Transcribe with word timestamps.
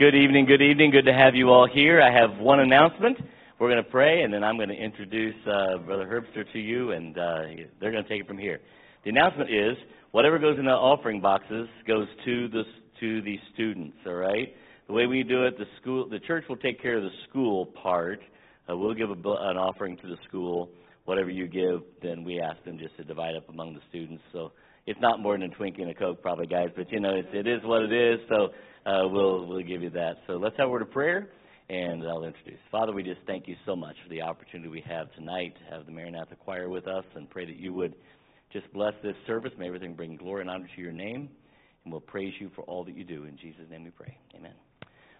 Good 0.00 0.14
evening, 0.14 0.46
good 0.46 0.62
evening. 0.62 0.92
Good 0.92 1.04
to 1.04 1.12
have 1.12 1.34
you 1.34 1.50
all 1.50 1.68
here. 1.68 2.00
I 2.00 2.10
have 2.10 2.38
one 2.38 2.60
announcement. 2.60 3.18
We're 3.58 3.68
going 3.68 3.84
to 3.84 3.90
pray, 3.90 4.22
and 4.22 4.32
then 4.32 4.42
I'm 4.42 4.56
going 4.56 4.70
to 4.70 4.74
introduce 4.74 5.34
uh, 5.46 5.76
Brother 5.76 6.06
Herbster 6.06 6.50
to 6.54 6.58
you, 6.58 6.92
and 6.92 7.18
uh, 7.18 7.42
they're 7.78 7.92
going 7.92 8.02
to 8.02 8.08
take 8.08 8.22
it 8.22 8.26
from 8.26 8.38
here. 8.38 8.60
The 9.04 9.10
announcement 9.10 9.50
is 9.50 9.76
whatever 10.12 10.38
goes 10.38 10.58
in 10.58 10.64
the 10.64 10.70
offering 10.70 11.20
boxes 11.20 11.68
goes 11.86 12.06
to 12.24 12.48
the 12.48 12.62
to 13.00 13.20
the 13.20 13.38
students. 13.52 13.94
All 14.06 14.14
right. 14.14 14.56
The 14.86 14.94
way 14.94 15.04
we 15.04 15.22
do 15.22 15.44
it, 15.44 15.58
the 15.58 15.66
school, 15.82 16.08
the 16.08 16.20
church 16.20 16.44
will 16.48 16.56
take 16.56 16.80
care 16.80 16.96
of 16.96 17.02
the 17.02 17.10
school 17.28 17.66
part. 17.66 18.22
Uh, 18.70 18.78
we'll 18.78 18.94
give 18.94 19.10
a, 19.10 19.12
an 19.12 19.58
offering 19.58 19.98
to 19.98 20.06
the 20.06 20.16
school. 20.26 20.70
Whatever 21.04 21.28
you 21.28 21.46
give, 21.46 21.82
then 22.02 22.24
we 22.24 22.40
ask 22.40 22.64
them 22.64 22.78
just 22.78 22.96
to 22.96 23.04
divide 23.04 23.36
up 23.36 23.50
among 23.50 23.74
the 23.74 23.80
students. 23.90 24.22
So 24.32 24.52
it's 24.86 25.00
not 25.00 25.20
more 25.20 25.38
than 25.38 25.50
a 25.50 25.54
Twinkie 25.54 25.82
and 25.82 25.90
a 25.90 25.94
Coke, 25.94 26.22
probably, 26.22 26.46
guys. 26.46 26.68
But 26.76 26.90
you 26.90 27.00
know, 27.00 27.14
it, 27.14 27.26
it 27.32 27.46
is 27.46 27.60
what 27.64 27.82
it 27.82 27.92
is. 27.92 28.20
So 28.28 28.48
uh, 28.86 29.08
we'll 29.08 29.46
we'll 29.46 29.62
give 29.62 29.82
you 29.82 29.90
that. 29.90 30.16
So 30.26 30.34
let's 30.34 30.56
have 30.58 30.68
a 30.68 30.70
word 30.70 30.82
of 30.82 30.90
prayer, 30.90 31.28
and 31.68 32.02
I'll 32.04 32.24
introduce. 32.24 32.58
Father, 32.70 32.92
we 32.92 33.02
just 33.02 33.20
thank 33.26 33.46
you 33.46 33.56
so 33.66 33.76
much 33.76 33.96
for 34.02 34.08
the 34.08 34.22
opportunity 34.22 34.68
we 34.68 34.84
have 34.88 35.12
tonight 35.14 35.54
to 35.58 35.74
have 35.74 35.86
the 35.86 35.92
Maranatha 35.92 36.36
Choir 36.36 36.68
with 36.68 36.86
us, 36.88 37.04
and 37.14 37.28
pray 37.28 37.46
that 37.46 37.56
you 37.56 37.72
would 37.74 37.94
just 38.52 38.72
bless 38.72 38.94
this 39.02 39.14
service. 39.26 39.52
May 39.58 39.68
everything 39.68 39.94
bring 39.94 40.16
glory 40.16 40.42
and 40.42 40.50
honor 40.50 40.68
to 40.74 40.80
your 40.80 40.92
name, 40.92 41.28
and 41.84 41.92
we'll 41.92 42.00
praise 42.00 42.32
you 42.40 42.50
for 42.54 42.62
all 42.62 42.84
that 42.84 42.96
you 42.96 43.04
do. 43.04 43.24
In 43.24 43.36
Jesus' 43.36 43.70
name, 43.70 43.84
we 43.84 43.90
pray. 43.90 44.16
Amen. 44.36 44.54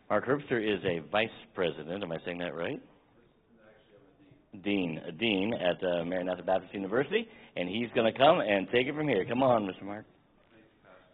Mark 0.09 0.27
Herbster 0.27 0.61
is 0.61 0.85
a 0.85 1.09
vice 1.11 1.29
president. 1.55 2.03
Am 2.03 2.11
I 2.11 2.19
saying 2.25 2.39
that 2.39 2.55
right? 2.55 2.81
Dean, 4.64 5.00
dean 5.19 5.55
at 5.55 5.82
uh, 5.82 6.05
Maranatha 6.05 6.43
Baptist 6.43 6.75
University, 6.75 7.26
and 7.56 7.69
he's 7.69 7.88
going 7.94 8.12
to 8.12 8.19
come 8.19 8.41
and 8.41 8.67
take 8.73 8.87
it 8.87 8.94
from 8.94 9.06
here. 9.06 9.25
Come 9.25 9.43
on, 9.43 9.62
Mr. 9.62 9.85
Mark. 9.85 10.05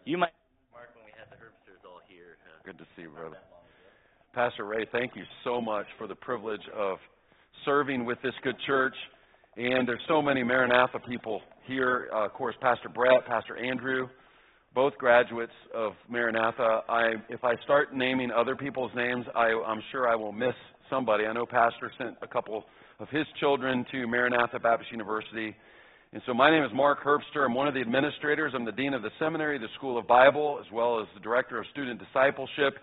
You 0.05 0.17
might. 0.17 0.31
Mark, 0.73 0.89
when 0.95 1.05
we 1.05 1.11
had 1.17 1.29
the 1.29 1.35
Herbsters 1.35 1.85
all 1.85 2.01
here. 2.07 2.37
Uh, 2.47 2.63
Good 2.65 2.77
to 2.79 2.85
see 2.95 3.03
you, 3.03 3.09
brother. 3.09 3.37
Pastor 4.33 4.65
Ray, 4.65 4.87
thank 4.91 5.15
you 5.15 5.23
so 5.43 5.61
much 5.61 5.85
for 5.97 6.07
the 6.07 6.15
privilege 6.15 6.61
of 6.75 6.97
serving 7.65 8.05
with 8.05 8.17
this 8.23 8.33
good 8.43 8.55
church. 8.65 8.95
And 9.55 9.87
there's 9.87 10.01
so 10.07 10.21
many 10.21 10.43
Maranatha 10.43 10.99
people 11.07 11.41
here. 11.65 12.09
Uh, 12.13 12.25
of 12.25 12.33
course, 12.33 12.55
Pastor 12.61 12.89
Brett, 12.89 13.25
Pastor 13.27 13.57
Andrew, 13.57 14.07
both 14.75 14.95
graduates 14.97 15.53
of 15.73 15.93
Maranatha. 16.07 16.81
I, 16.87 17.13
if 17.29 17.43
I 17.43 17.55
start 17.63 17.95
naming 17.95 18.29
other 18.31 18.55
people's 18.55 18.91
names, 18.95 19.25
I, 19.35 19.47
I'm 19.65 19.81
sure 19.91 20.07
I 20.07 20.15
will 20.15 20.31
miss 20.31 20.53
somebody. 20.89 21.25
I 21.25 21.33
know 21.33 21.45
Pastor 21.45 21.91
sent 21.97 22.15
a 22.21 22.27
couple 22.27 22.65
of 22.99 23.09
his 23.09 23.25
children 23.39 23.85
to 23.91 24.07
Maranatha 24.07 24.57
Baptist 24.59 24.91
University. 24.91 25.55
And 26.13 26.21
so 26.25 26.33
my 26.33 26.49
name 26.49 26.63
is 26.63 26.71
Mark 26.73 27.03
Herbster. 27.03 27.45
I'm 27.45 27.53
one 27.53 27.67
of 27.67 27.75
the 27.75 27.79
administrators. 27.81 28.53
I'm 28.55 28.65
the 28.65 28.71
dean 28.71 28.95
of 28.95 29.03
the 29.03 29.11
seminary, 29.19 29.59
the 29.59 29.67
School 29.77 29.99
of 29.99 30.07
Bible, 30.07 30.57
as 30.59 30.71
well 30.71 30.99
as 30.99 31.05
the 31.13 31.19
director 31.19 31.59
of 31.59 31.65
student 31.71 31.99
discipleship, 31.99 32.79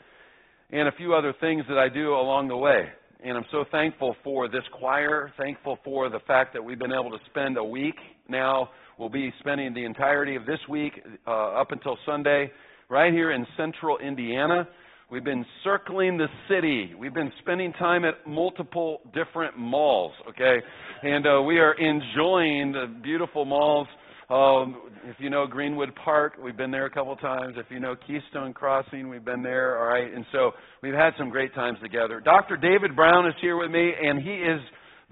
and 0.71 0.87
a 0.87 0.92
few 0.92 1.14
other 1.14 1.35
things 1.40 1.64
that 1.68 1.78
I 1.78 1.88
do 1.88 2.14
along 2.14 2.47
the 2.47 2.56
way. 2.56 2.90
And 3.25 3.37
I'm 3.37 3.44
so 3.50 3.64
thankful 3.73 4.14
for 4.23 4.47
this 4.47 4.62
choir, 4.73 5.33
thankful 5.37 5.78
for 5.83 6.09
the 6.09 6.21
fact 6.28 6.52
that 6.52 6.62
we've 6.62 6.78
been 6.78 6.92
able 6.92 7.11
to 7.11 7.25
spend 7.30 7.56
a 7.56 7.64
week 7.64 7.97
now. 8.28 8.71
We'll 9.00 9.09
be 9.09 9.33
spending 9.40 9.75
the 9.75 9.85
entirety 9.85 10.37
of 10.37 10.47
this 10.47 10.61
week 10.68 10.92
uh, 11.26 11.30
up 11.30 11.73
until 11.73 11.99
Sunday 12.06 12.52
right 12.88 13.12
here 13.12 13.33
in 13.33 13.44
central 13.56 13.99
Indiana. 13.99 14.68
We've 15.11 15.25
been 15.25 15.44
circling 15.62 16.16
the 16.16 16.28
city. 16.49 16.94
We've 16.99 17.12
been 17.12 17.32
spending 17.40 17.73
time 17.75 18.04
at 18.04 18.26
multiple 18.26 19.00
different 19.12 19.58
malls, 19.58 20.12
okay? 20.30 20.56
And 21.02 21.26
uh, 21.26 21.42
we 21.42 21.58
are 21.58 21.75
enjoying 21.75 22.73
the 22.73 22.87
beautiful 23.02 23.44
malls. 23.44 23.87
Um, 24.30 24.80
if 25.04 25.16
you 25.18 25.28
know 25.28 25.46
Greenwood 25.46 25.94
Park, 26.02 26.34
we've 26.42 26.56
been 26.56 26.70
there 26.70 26.87
a 26.87 26.90
couple 26.90 27.14
times. 27.16 27.56
If 27.58 27.66
you 27.68 27.80
know 27.80 27.94
Keystone 28.06 28.54
Crossing, 28.54 29.11
we've 29.11 29.25
been 29.25 29.42
there, 29.42 29.78
all 29.78 29.87
right? 29.87 30.12
And 30.12 30.25
so 30.32 30.52
we've 30.82 30.94
had 30.94 31.12
some 31.18 31.28
great 31.28 31.54
times 31.54 31.78
together. 31.82 32.20
Dr. 32.20 32.56
David 32.56 32.96
Brown 32.96 33.26
is 33.26 33.34
here 33.42 33.58
with 33.58 33.70
me, 33.70 33.92
and 34.02 34.23
he 34.23 34.32
is 34.32 34.61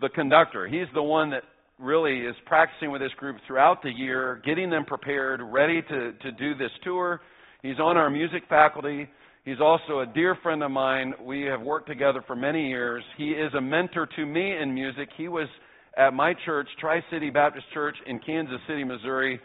the 0.01 0.09
conductor. 0.09 0.67
He's 0.67 0.89
the 0.95 1.03
one 1.03 1.31
that 1.31 1.43
really 1.79 2.21
is 2.21 2.35
practicing 2.47 2.91
with 2.91 3.03
this 3.03 3.13
group 3.19 3.37
throughout 3.47 3.83
the 3.83 3.91
year, 3.91 4.41
getting 4.47 4.71
them 4.71 4.87
prepared, 4.87 5.43
ready 5.45 5.83
to, 5.83 6.13
to 6.13 6.33
do 6.33 6.55
this 6.55 6.71
tour. 6.83 7.21
He's 7.63 7.79
on 7.79 7.99
our 7.99 8.09
music 8.09 8.45
faculty. 8.49 9.09
He's 9.45 9.61
also 9.61 10.01
a 10.01 10.07
dear 10.07 10.37
friend 10.41 10.63
of 10.63 10.71
mine. 10.71 11.15
We 11.21 11.43
have 11.43 11.61
worked 11.61 11.89
together 11.89 12.23
for 12.29 12.37
many 12.37 12.69
years. 12.69 13.03
He 13.17 13.31
is 13.31 13.53
a 13.55 13.61
mentor 13.61 14.09
to 14.15 14.25
me 14.25 14.57
in 14.57 14.73
music. 14.73 15.09
He 15.17 15.27
was 15.27 15.49
at 15.99 16.15
my 16.15 16.33
church, 16.45 16.69
Tri 16.79 17.03
City 17.11 17.29
Baptist 17.29 17.67
Church 17.75 17.97
in 18.07 18.21
Kansas 18.21 18.61
City, 18.69 18.85
Missouri, 18.85 19.41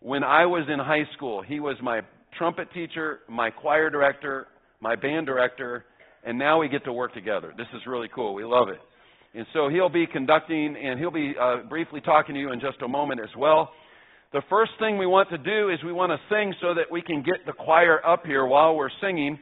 when 0.00 0.24
I 0.24 0.44
was 0.44 0.64
in 0.68 0.80
high 0.80 1.04
school. 1.14 1.40
He 1.40 1.60
was 1.60 1.76
my 1.80 2.00
trumpet 2.36 2.66
teacher, 2.74 3.20
my 3.28 3.48
choir 3.48 3.90
director, 3.90 4.48
my 4.80 4.96
band 4.96 5.26
director, 5.26 5.84
and 6.24 6.36
now 6.36 6.58
we 6.58 6.68
get 6.68 6.84
to 6.86 6.92
work 6.92 7.14
together. 7.14 7.54
This 7.56 7.68
is 7.74 7.82
really 7.86 8.08
cool. 8.12 8.34
We 8.34 8.44
love 8.44 8.68
it. 8.68 8.80
And 9.34 9.46
so 9.52 9.68
he'll 9.68 9.88
be 9.88 10.06
conducting, 10.08 10.74
and 10.76 10.98
he'll 10.98 11.12
be 11.12 11.34
uh, 11.40 11.58
briefly 11.68 12.00
talking 12.00 12.34
to 12.34 12.40
you 12.40 12.50
in 12.50 12.58
just 12.58 12.82
a 12.82 12.88
moment 12.88 13.20
as 13.20 13.30
well. 13.38 13.70
The 14.30 14.42
first 14.50 14.72
thing 14.78 14.98
we 14.98 15.06
want 15.06 15.30
to 15.30 15.38
do 15.38 15.70
is 15.70 15.78
we 15.82 15.92
want 15.92 16.12
to 16.12 16.18
sing 16.28 16.52
so 16.60 16.74
that 16.74 16.92
we 16.92 17.00
can 17.00 17.22
get 17.22 17.46
the 17.46 17.52
choir 17.54 18.04
up 18.06 18.26
here 18.26 18.44
while 18.44 18.76
we're 18.76 18.90
singing. 19.00 19.38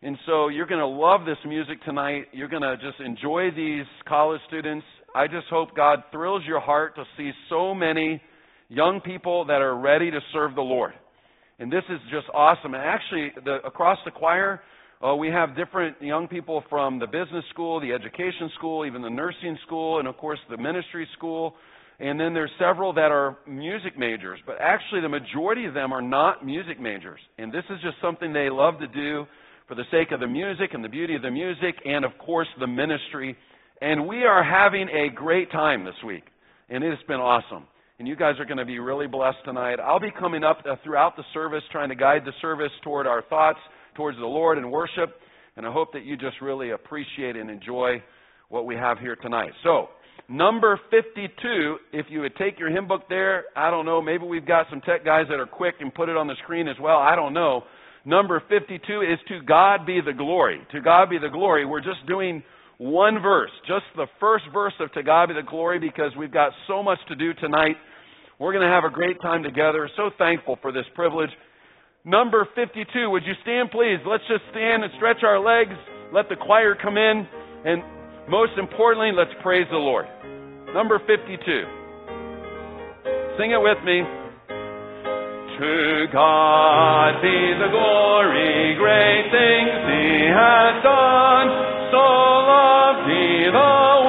And 0.00 0.16
so 0.24 0.48
you're 0.48 0.66
going 0.66 0.80
to 0.80 0.86
love 0.86 1.26
this 1.26 1.36
music 1.46 1.82
tonight. 1.84 2.24
You're 2.32 2.48
going 2.48 2.62
to 2.62 2.78
just 2.78 2.98
enjoy 3.00 3.50
these 3.54 3.84
college 4.08 4.40
students. 4.48 4.86
I 5.14 5.26
just 5.26 5.46
hope 5.50 5.76
God 5.76 6.04
thrills 6.10 6.42
your 6.46 6.58
heart 6.58 6.96
to 6.96 7.04
see 7.18 7.32
so 7.50 7.74
many 7.74 8.22
young 8.70 9.02
people 9.02 9.44
that 9.44 9.60
are 9.60 9.76
ready 9.76 10.10
to 10.10 10.20
serve 10.32 10.54
the 10.54 10.62
Lord. 10.62 10.94
And 11.58 11.70
this 11.70 11.84
is 11.90 12.00
just 12.10 12.26
awesome. 12.32 12.72
And 12.72 12.82
actually, 12.82 13.32
the, 13.44 13.56
across 13.66 13.98
the 14.06 14.10
choir, 14.10 14.62
uh, 15.06 15.14
we 15.16 15.28
have 15.28 15.54
different 15.54 16.00
young 16.00 16.26
people 16.26 16.64
from 16.70 16.98
the 16.98 17.06
business 17.06 17.44
school, 17.50 17.78
the 17.78 17.92
education 17.92 18.50
school, 18.56 18.86
even 18.86 19.02
the 19.02 19.10
nursing 19.10 19.58
school, 19.66 19.98
and 19.98 20.08
of 20.08 20.16
course 20.16 20.38
the 20.48 20.56
ministry 20.56 21.06
school. 21.14 21.56
And 22.00 22.18
then 22.18 22.32
there's 22.32 22.50
several 22.58 22.94
that 22.94 23.12
are 23.12 23.36
music 23.46 23.98
majors, 23.98 24.40
but 24.46 24.56
actually 24.58 25.02
the 25.02 25.08
majority 25.08 25.66
of 25.66 25.74
them 25.74 25.92
are 25.92 26.00
not 26.00 26.44
music 26.44 26.80
majors. 26.80 27.20
And 27.36 27.52
this 27.52 27.64
is 27.68 27.76
just 27.82 27.96
something 28.00 28.32
they 28.32 28.48
love 28.48 28.78
to 28.78 28.86
do 28.86 29.26
for 29.68 29.74
the 29.74 29.84
sake 29.90 30.10
of 30.10 30.18
the 30.18 30.26
music 30.26 30.70
and 30.72 30.82
the 30.82 30.88
beauty 30.88 31.14
of 31.14 31.20
the 31.20 31.30
music 31.30 31.74
and 31.84 32.04
of 32.06 32.12
course 32.18 32.48
the 32.58 32.66
ministry. 32.66 33.36
And 33.82 34.08
we 34.08 34.24
are 34.24 34.42
having 34.42 34.88
a 34.88 35.14
great 35.14 35.52
time 35.52 35.84
this 35.84 35.94
week. 36.06 36.24
And 36.70 36.82
it 36.82 36.88
has 36.88 37.06
been 37.06 37.20
awesome. 37.20 37.64
And 37.98 38.08
you 38.08 38.16
guys 38.16 38.36
are 38.38 38.46
going 38.46 38.56
to 38.56 38.64
be 38.64 38.78
really 38.78 39.06
blessed 39.06 39.44
tonight. 39.44 39.78
I'll 39.78 40.00
be 40.00 40.12
coming 40.18 40.42
up 40.42 40.60
uh, 40.64 40.76
throughout 40.82 41.16
the 41.16 41.24
service 41.34 41.62
trying 41.70 41.90
to 41.90 41.94
guide 41.94 42.22
the 42.24 42.32
service 42.40 42.72
toward 42.82 43.06
our 43.06 43.20
thoughts 43.28 43.58
towards 43.94 44.16
the 44.16 44.24
Lord 44.24 44.56
and 44.56 44.72
worship. 44.72 45.16
And 45.58 45.66
I 45.66 45.72
hope 45.72 45.92
that 45.92 46.06
you 46.06 46.16
just 46.16 46.40
really 46.40 46.70
appreciate 46.70 47.36
and 47.36 47.50
enjoy 47.50 48.02
what 48.48 48.64
we 48.64 48.74
have 48.74 48.98
here 48.98 49.16
tonight. 49.16 49.52
So, 49.62 49.88
Number 50.30 50.78
52, 50.92 51.76
if 51.92 52.06
you 52.08 52.20
would 52.20 52.36
take 52.36 52.56
your 52.56 52.70
hymn 52.70 52.86
book 52.86 53.08
there, 53.08 53.46
I 53.56 53.68
don't 53.68 53.84
know, 53.84 54.00
maybe 54.00 54.24
we've 54.24 54.46
got 54.46 54.66
some 54.70 54.80
tech 54.80 55.04
guys 55.04 55.26
that 55.28 55.40
are 55.40 55.46
quick 55.46 55.74
and 55.80 55.92
put 55.92 56.08
it 56.08 56.16
on 56.16 56.28
the 56.28 56.36
screen 56.44 56.68
as 56.68 56.76
well. 56.80 56.98
I 56.98 57.16
don't 57.16 57.34
know. 57.34 57.64
Number 58.04 58.40
52 58.48 59.00
is 59.00 59.18
To 59.26 59.40
God 59.42 59.84
be 59.84 60.00
the 60.00 60.12
glory. 60.12 60.60
To 60.70 60.80
God 60.80 61.10
be 61.10 61.18
the 61.18 61.28
glory. 61.28 61.66
We're 61.66 61.80
just 61.80 62.06
doing 62.06 62.44
one 62.78 63.20
verse, 63.20 63.50
just 63.66 63.82
the 63.96 64.06
first 64.20 64.44
verse 64.52 64.72
of 64.78 64.92
To 64.92 65.02
God 65.02 65.30
be 65.30 65.34
the 65.34 65.42
glory 65.42 65.80
because 65.80 66.12
we've 66.16 66.32
got 66.32 66.52
so 66.68 66.80
much 66.80 67.00
to 67.08 67.16
do 67.16 67.34
tonight. 67.34 67.74
We're 68.38 68.52
going 68.52 68.66
to 68.66 68.72
have 68.72 68.84
a 68.84 68.90
great 68.90 69.20
time 69.20 69.42
together. 69.42 69.90
So 69.96 70.10
thankful 70.16 70.60
for 70.62 70.70
this 70.70 70.86
privilege. 70.94 71.30
Number 72.04 72.46
52, 72.54 73.10
would 73.10 73.24
you 73.24 73.34
stand 73.42 73.72
please? 73.72 73.98
Let's 74.06 74.24
just 74.28 74.44
stand 74.52 74.84
and 74.84 74.92
stretch 74.94 75.24
our 75.24 75.40
legs. 75.40 75.76
Let 76.14 76.28
the 76.28 76.36
choir 76.36 76.76
come 76.80 76.96
in. 76.96 77.26
And 77.64 77.82
most 78.28 78.52
importantly, 78.58 79.12
let's 79.14 79.30
praise 79.42 79.66
the 79.70 79.78
Lord. 79.78 80.06
Number 80.74 80.98
52. 80.98 81.38
Sing 83.38 83.50
it 83.50 83.60
with 83.60 83.78
me. 83.84 84.02
To 85.60 86.06
God 86.12 87.20
be 87.20 87.52
the 87.60 87.68
glory, 87.68 88.74
great 88.80 89.28
things 89.28 89.76
He 89.92 90.24
has 90.32 90.82
done. 90.82 91.48
So 91.92 92.00
loved 92.00 93.04
He 93.10 93.44
the 93.50 93.99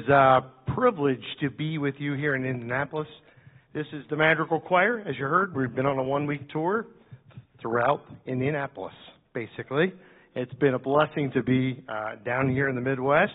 is 0.00 0.08
a 0.08 0.40
privilege 0.74 1.22
to 1.40 1.50
be 1.50 1.76
with 1.76 1.94
you 1.98 2.14
here 2.14 2.34
in 2.34 2.44
Indianapolis. 2.44 3.08
This 3.74 3.86
is 3.92 4.02
the 4.08 4.16
Madrigal 4.16 4.60
Choir. 4.60 5.00
As 5.00 5.14
you 5.18 5.26
heard, 5.26 5.54
we've 5.54 5.74
been 5.74 5.84
on 5.84 5.98
a 5.98 6.02
one 6.02 6.26
week 6.26 6.48
tour 6.50 6.86
throughout 7.60 8.02
Indianapolis, 8.26 8.94
basically. 9.34 9.92
It's 10.34 10.54
been 10.54 10.74
a 10.74 10.78
blessing 10.78 11.30
to 11.34 11.42
be 11.42 11.84
uh, 11.88 12.16
down 12.24 12.48
here 12.48 12.68
in 12.68 12.76
the 12.76 12.80
Midwest. 12.80 13.32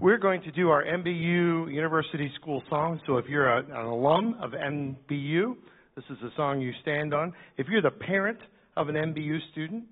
We're 0.00 0.18
going 0.18 0.42
to 0.42 0.50
do 0.52 0.68
our 0.68 0.84
MBU 0.84 1.72
University 1.72 2.30
School 2.40 2.62
song. 2.68 3.00
So 3.06 3.16
if 3.16 3.26
you're 3.26 3.48
a, 3.48 3.64
an 3.64 3.86
alum 3.86 4.36
of 4.42 4.50
MBU, 4.50 5.56
this 5.96 6.04
is 6.10 6.18
the 6.22 6.30
song 6.36 6.60
you 6.60 6.72
stand 6.82 7.14
on. 7.14 7.32
If 7.56 7.68
you're 7.68 7.82
the 7.82 7.90
parent 7.90 8.38
of 8.76 8.88
an 8.88 8.94
MBU 8.94 9.38
student, 9.52 9.84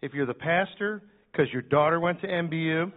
if 0.00 0.14
you're 0.14 0.26
the 0.26 0.34
pastor 0.34 1.02
because 1.30 1.52
your 1.52 1.62
daughter 1.62 2.00
went 2.00 2.20
to 2.22 2.26
MBU, 2.26 2.92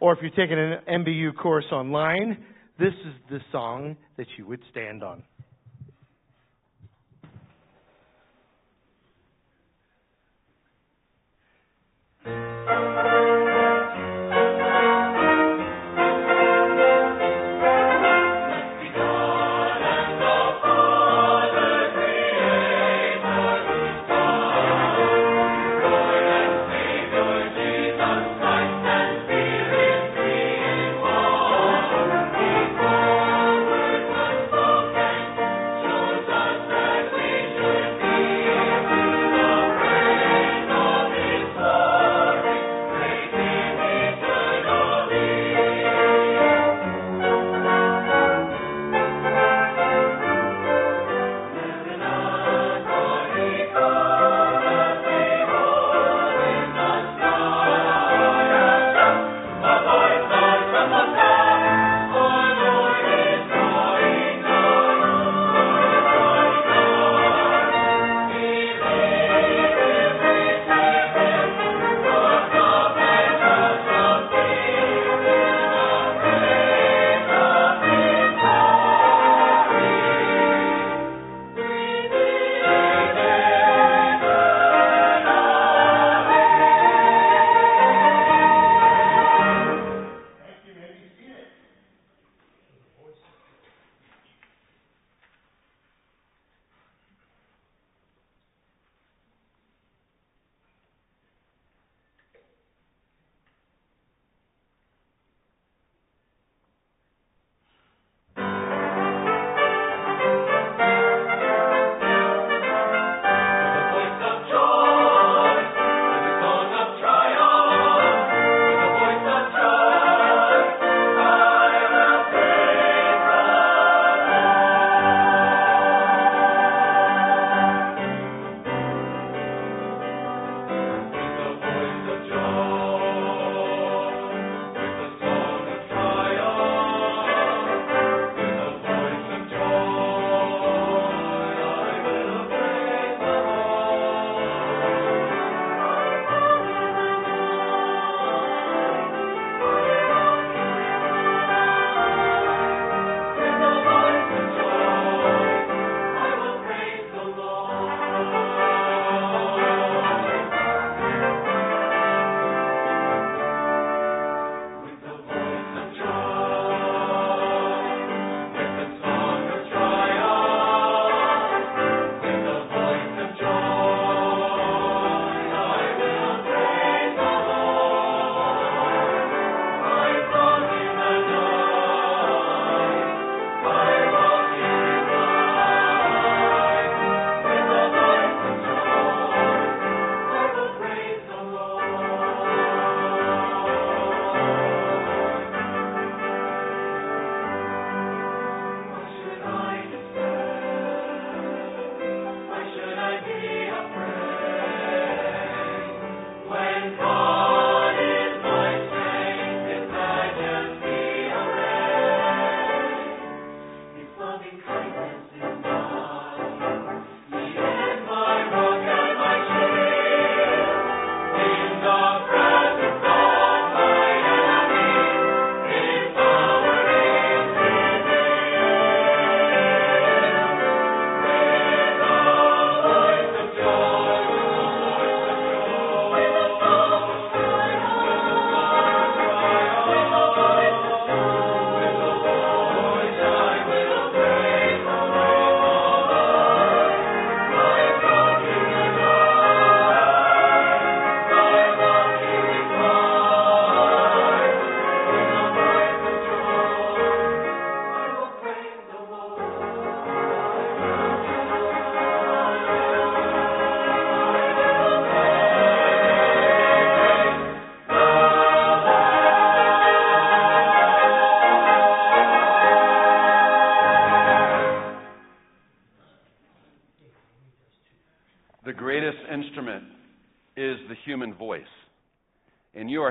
or 0.00 0.12
if 0.12 0.18
you're 0.22 0.30
taking 0.30 0.58
an 0.58 1.04
MBU 1.04 1.36
course 1.36 1.66
online, 1.72 2.38
this 2.78 2.94
is 3.06 3.14
the 3.30 3.40
song 3.50 3.96
that 4.16 4.26
you 4.36 4.46
would 4.46 4.60
stand 4.70 5.02
on. 5.02 5.22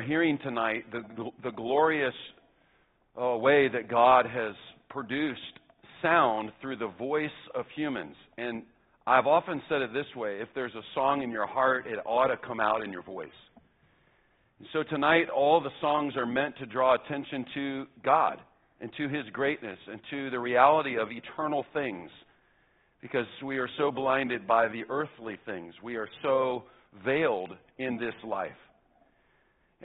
Hearing 0.08 0.39
tonight 0.39 0.86
the, 0.91 1.04
the 1.43 1.52
glorious 1.52 2.13
uh, 3.22 3.36
way 3.38 3.67
that 3.67 3.89
God 3.89 4.26
has 4.26 4.56
produced 4.89 5.41
sound 6.02 6.52
through 6.62 6.78
the 6.78 6.91
voice 6.98 7.30
of 7.54 7.65
humans. 7.76 8.15
And 8.38 8.63
I've 9.06 9.28
often 9.28 9.62
said 9.70 9.82
it 9.82 9.93
this 9.93 10.06
way 10.15 10.39
if 10.41 10.48
there's 10.56 10.74
a 10.76 10.82
song 10.96 11.22
in 11.22 11.32
your 11.32 11.48
heart, 11.48 11.86
it 11.88 12.00
ought 12.06 12.28
to 12.28 12.38
come 12.38 12.60
out 12.60 12.84
in 12.84 12.91
your 12.91 13.04
voice. 13.04 13.30
And 14.60 14.67
so 14.74 14.84
tonight, 14.84 15.30
all 15.30 15.62
the 15.62 15.70
songs 15.82 16.15
are 16.15 16.26
meant 16.26 16.58
to 16.58 16.65
draw 16.65 16.96
attention 16.96 17.46
to 17.54 17.86
God 18.04 18.39
and 18.82 18.91
to 18.98 19.08
His 19.08 19.26
greatness 19.34 19.78
and 19.91 20.00
to 20.10 20.30
the 20.30 20.39
reality 20.39 20.98
of 20.98 21.10
eternal 21.12 21.65
things 21.74 22.10
because 23.02 23.28
we 23.43 23.58
are 23.58 23.70
so 23.78 23.91
blinded 23.91 24.48
by 24.48 24.67
the 24.67 24.84
earthly 24.89 25.38
things. 25.46 25.74
We 25.84 25.96
are 25.96 26.10
so 26.24 26.63
veiled 27.06 27.52
in 27.78 27.98
this 27.98 28.15
life. 28.26 28.52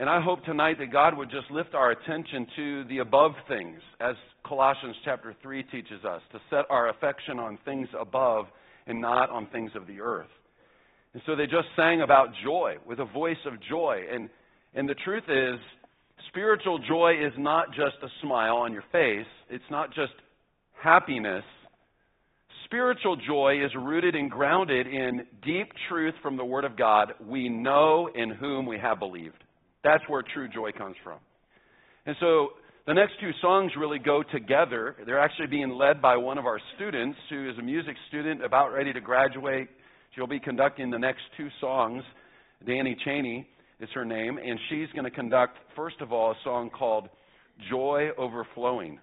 And 0.03 0.09
I 0.09 0.19
hope 0.19 0.43
tonight 0.43 0.79
that 0.79 0.91
God 0.91 1.17
would 1.17 1.31
just 1.31 1.49
lift 1.49 1.73
our 1.73 1.91
attention 1.91 2.45
to 2.57 2.83
the 2.89 2.97
above 2.97 3.31
things, 3.47 3.79
as 4.01 4.17
Colossians 4.45 4.97
chapter 5.05 5.33
3 5.41 5.63
teaches 5.63 6.03
us, 6.03 6.21
to 6.33 6.41
set 6.49 6.65
our 6.69 6.89
affection 6.89 7.39
on 7.39 7.57
things 7.63 7.87
above 7.97 8.47
and 8.85 8.99
not 8.99 9.29
on 9.29 9.47
things 9.47 9.71
of 9.75 9.87
the 9.87 10.01
earth. 10.01 10.27
And 11.13 11.23
so 11.25 11.37
they 11.37 11.45
just 11.45 11.69
sang 11.77 12.01
about 12.01 12.33
joy 12.43 12.75
with 12.85 12.99
a 12.99 13.05
voice 13.05 13.37
of 13.45 13.53
joy. 13.61 14.01
And, 14.11 14.29
and 14.73 14.89
the 14.89 14.95
truth 15.05 15.23
is, 15.29 15.57
spiritual 16.27 16.79
joy 16.79 17.13
is 17.13 17.31
not 17.37 17.69
just 17.69 17.95
a 18.03 18.09
smile 18.21 18.57
on 18.57 18.73
your 18.73 18.83
face, 18.91 19.25
it's 19.49 19.63
not 19.71 19.93
just 19.95 20.11
happiness. 20.83 21.45
Spiritual 22.65 23.15
joy 23.25 23.63
is 23.63 23.71
rooted 23.73 24.15
and 24.15 24.29
grounded 24.29 24.85
in 24.85 25.25
deep 25.45 25.71
truth 25.87 26.15
from 26.21 26.35
the 26.35 26.43
Word 26.43 26.65
of 26.65 26.75
God. 26.75 27.13
We 27.25 27.47
know 27.47 28.09
in 28.13 28.31
whom 28.31 28.65
we 28.65 28.77
have 28.79 28.99
believed. 28.99 29.37
That's 29.83 30.03
where 30.07 30.23
true 30.33 30.47
joy 30.47 30.71
comes 30.71 30.95
from. 31.03 31.19
And 32.05 32.15
so 32.19 32.49
the 32.85 32.93
next 32.93 33.13
two 33.19 33.31
songs 33.41 33.71
really 33.77 33.99
go 33.99 34.23
together. 34.23 34.95
They're 35.05 35.19
actually 35.19 35.47
being 35.47 35.69
led 35.71 36.01
by 36.01 36.17
one 36.17 36.37
of 36.37 36.45
our 36.45 36.59
students 36.75 37.17
who 37.29 37.49
is 37.49 37.57
a 37.57 37.61
music 37.61 37.95
student 38.09 38.43
about 38.43 38.73
ready 38.73 38.91
to 38.93 39.01
graduate. 39.01 39.69
She'll 40.15 40.27
be 40.27 40.39
conducting 40.39 40.89
the 40.89 40.99
next 40.99 41.21
two 41.37 41.47
songs. 41.61 42.03
Danny 42.65 42.97
Cheney 43.03 43.47
is 43.79 43.89
her 43.93 44.05
name, 44.05 44.37
and 44.37 44.59
she's 44.69 44.87
going 44.93 45.05
to 45.05 45.11
conduct, 45.11 45.57
first 45.75 46.01
of 46.01 46.11
all, 46.13 46.31
a 46.31 46.35
song 46.43 46.69
called 46.69 47.09
Joy 47.69 48.09
Overflowing. 48.17 48.99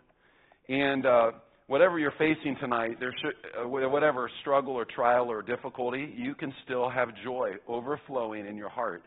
And 0.69 1.05
uh, 1.05 1.31
whatever 1.67 1.99
you're 1.99 2.13
facing 2.19 2.57
tonight, 2.61 2.99
there 3.01 3.15
should, 3.23 3.65
uh, 3.65 3.69
whatever 3.69 4.31
struggle 4.41 4.75
or 4.75 4.85
trial 4.85 5.31
or 5.31 5.43
difficulty, 5.43 6.13
you 6.17 6.35
can 6.35 6.53
still 6.65 6.89
have 6.89 7.09
joy 7.25 7.53
overflowing 7.69 8.47
in 8.47 8.57
your 8.57 8.69
heart. 8.69 9.03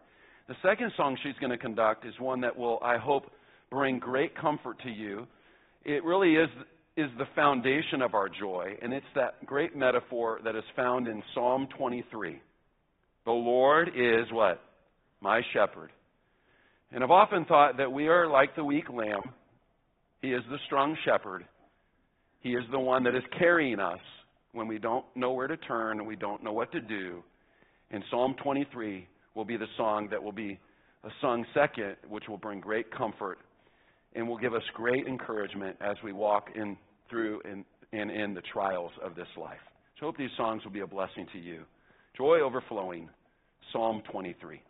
The 0.48 0.56
second 0.62 0.92
song 0.98 1.18
she's 1.24 1.36
going 1.40 1.52
to 1.52 1.58
conduct 1.58 2.06
is 2.06 2.14
one 2.20 2.42
that 2.42 2.58
will, 2.58 2.80
I 2.84 2.98
hope, 2.98 3.32
bring 3.72 3.98
great 3.98 4.36
comfort 4.38 4.78
to 4.84 4.90
you. 4.90 5.26
It 5.86 6.04
really 6.04 6.36
is, 6.36 6.50
is 6.98 7.10
the 7.18 7.28
foundation 7.34 8.02
of 8.02 8.14
our 8.14 8.28
joy, 8.28 8.76
and 8.82 8.94
it's 8.94 9.06
that 9.16 9.46
great 9.46 9.76
metaphor 9.76 10.40
that 10.44 10.56
is 10.56 10.64
found 10.76 11.08
in 11.08 11.24
Psalm 11.34 11.68
23. 11.78 12.42
The 13.26 13.32
Lord 13.32 13.90
is 13.96 14.32
what? 14.32 14.62
My 15.22 15.42
shepherd. 15.54 15.92
And 16.92 17.04
I've 17.04 17.12
often 17.12 17.46
thought 17.46 17.78
that 17.78 17.92
we 17.92 18.08
are 18.10 18.28
like 18.28 18.56
the 18.56 18.66
weak 18.66 18.90
lamb. 18.90 19.22
He 20.22 20.34
is 20.34 20.44
the 20.50 20.58
strong 20.66 20.98
shepherd. 21.06 21.46
He 22.42 22.52
is 22.52 22.64
the 22.72 22.80
one 22.80 23.04
that 23.06 23.16
is 23.16 23.24
carrying 23.40 23.80
us 23.80 24.00
when 24.52 24.68
we 24.68 24.78
don't 24.78 25.06
know 25.16 25.32
where 25.32 25.48
to 25.48 25.58
turn 25.58 26.00
and 26.00 26.08
we 26.08 26.18
don't 26.18 26.44
know 26.44 26.52
what 26.52 26.72
to 26.74 26.82
do. 26.82 27.24
In 27.92 28.04
Psalm 28.12 28.36
23, 28.44 29.08
will 29.36 29.46
be 29.46 29.58
the 29.58 29.68
song 29.78 30.08
that 30.12 30.22
will 30.22 30.32
be 30.32 30.60
sung 31.22 31.46
second, 31.54 31.96
which 32.08 32.26
will 32.28 32.38
bring 32.38 32.60
great 32.60 32.92
comfort 32.92 33.40
and 34.16 34.28
will 34.28 34.38
give 34.38 34.54
us 34.54 34.62
great 34.74 35.08
encouragement 35.08 35.76
as 35.82 35.98
we 36.04 36.14
walk 36.14 36.50
in 36.56 36.78
through 37.10 37.42
and 37.46 37.66
in, 37.92 38.10
in 38.10 38.34
the 38.34 38.42
trials 38.42 38.92
of 39.04 39.16
this 39.16 39.28
life. 39.38 39.60
So 40.00 40.06
I 40.06 40.10
hope 40.10 40.18
these 40.18 40.30
songs 40.38 40.64
will 40.64 40.72
be 40.72 40.82
a 40.82 40.88
blessing 40.88 41.28
to 41.34 41.40
you. 41.40 41.64
Joy 42.18 42.40
overflowing, 42.42 43.10
Psalm 43.72 44.02
23. 44.12 44.62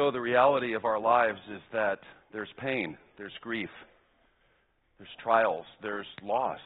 so 0.00 0.10
the 0.10 0.20
reality 0.20 0.72
of 0.72 0.86
our 0.86 0.98
lives 0.98 1.38
is 1.54 1.60
that 1.74 1.98
there's 2.32 2.48
pain, 2.58 2.96
there's 3.18 3.34
grief, 3.42 3.68
there's 4.96 5.10
trials, 5.22 5.66
there's 5.82 6.06
loss. 6.22 6.58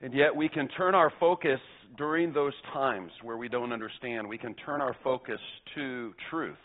And 0.00 0.12
yet 0.12 0.34
we 0.34 0.48
can 0.48 0.66
turn 0.76 0.96
our 0.96 1.12
focus 1.20 1.60
during 1.96 2.32
those 2.32 2.52
times 2.72 3.12
where 3.22 3.36
we 3.36 3.48
don't 3.48 3.72
understand, 3.72 4.28
we 4.28 4.38
can 4.38 4.54
turn 4.54 4.80
our 4.80 4.96
focus 5.04 5.38
to 5.76 6.12
truth. 6.30 6.58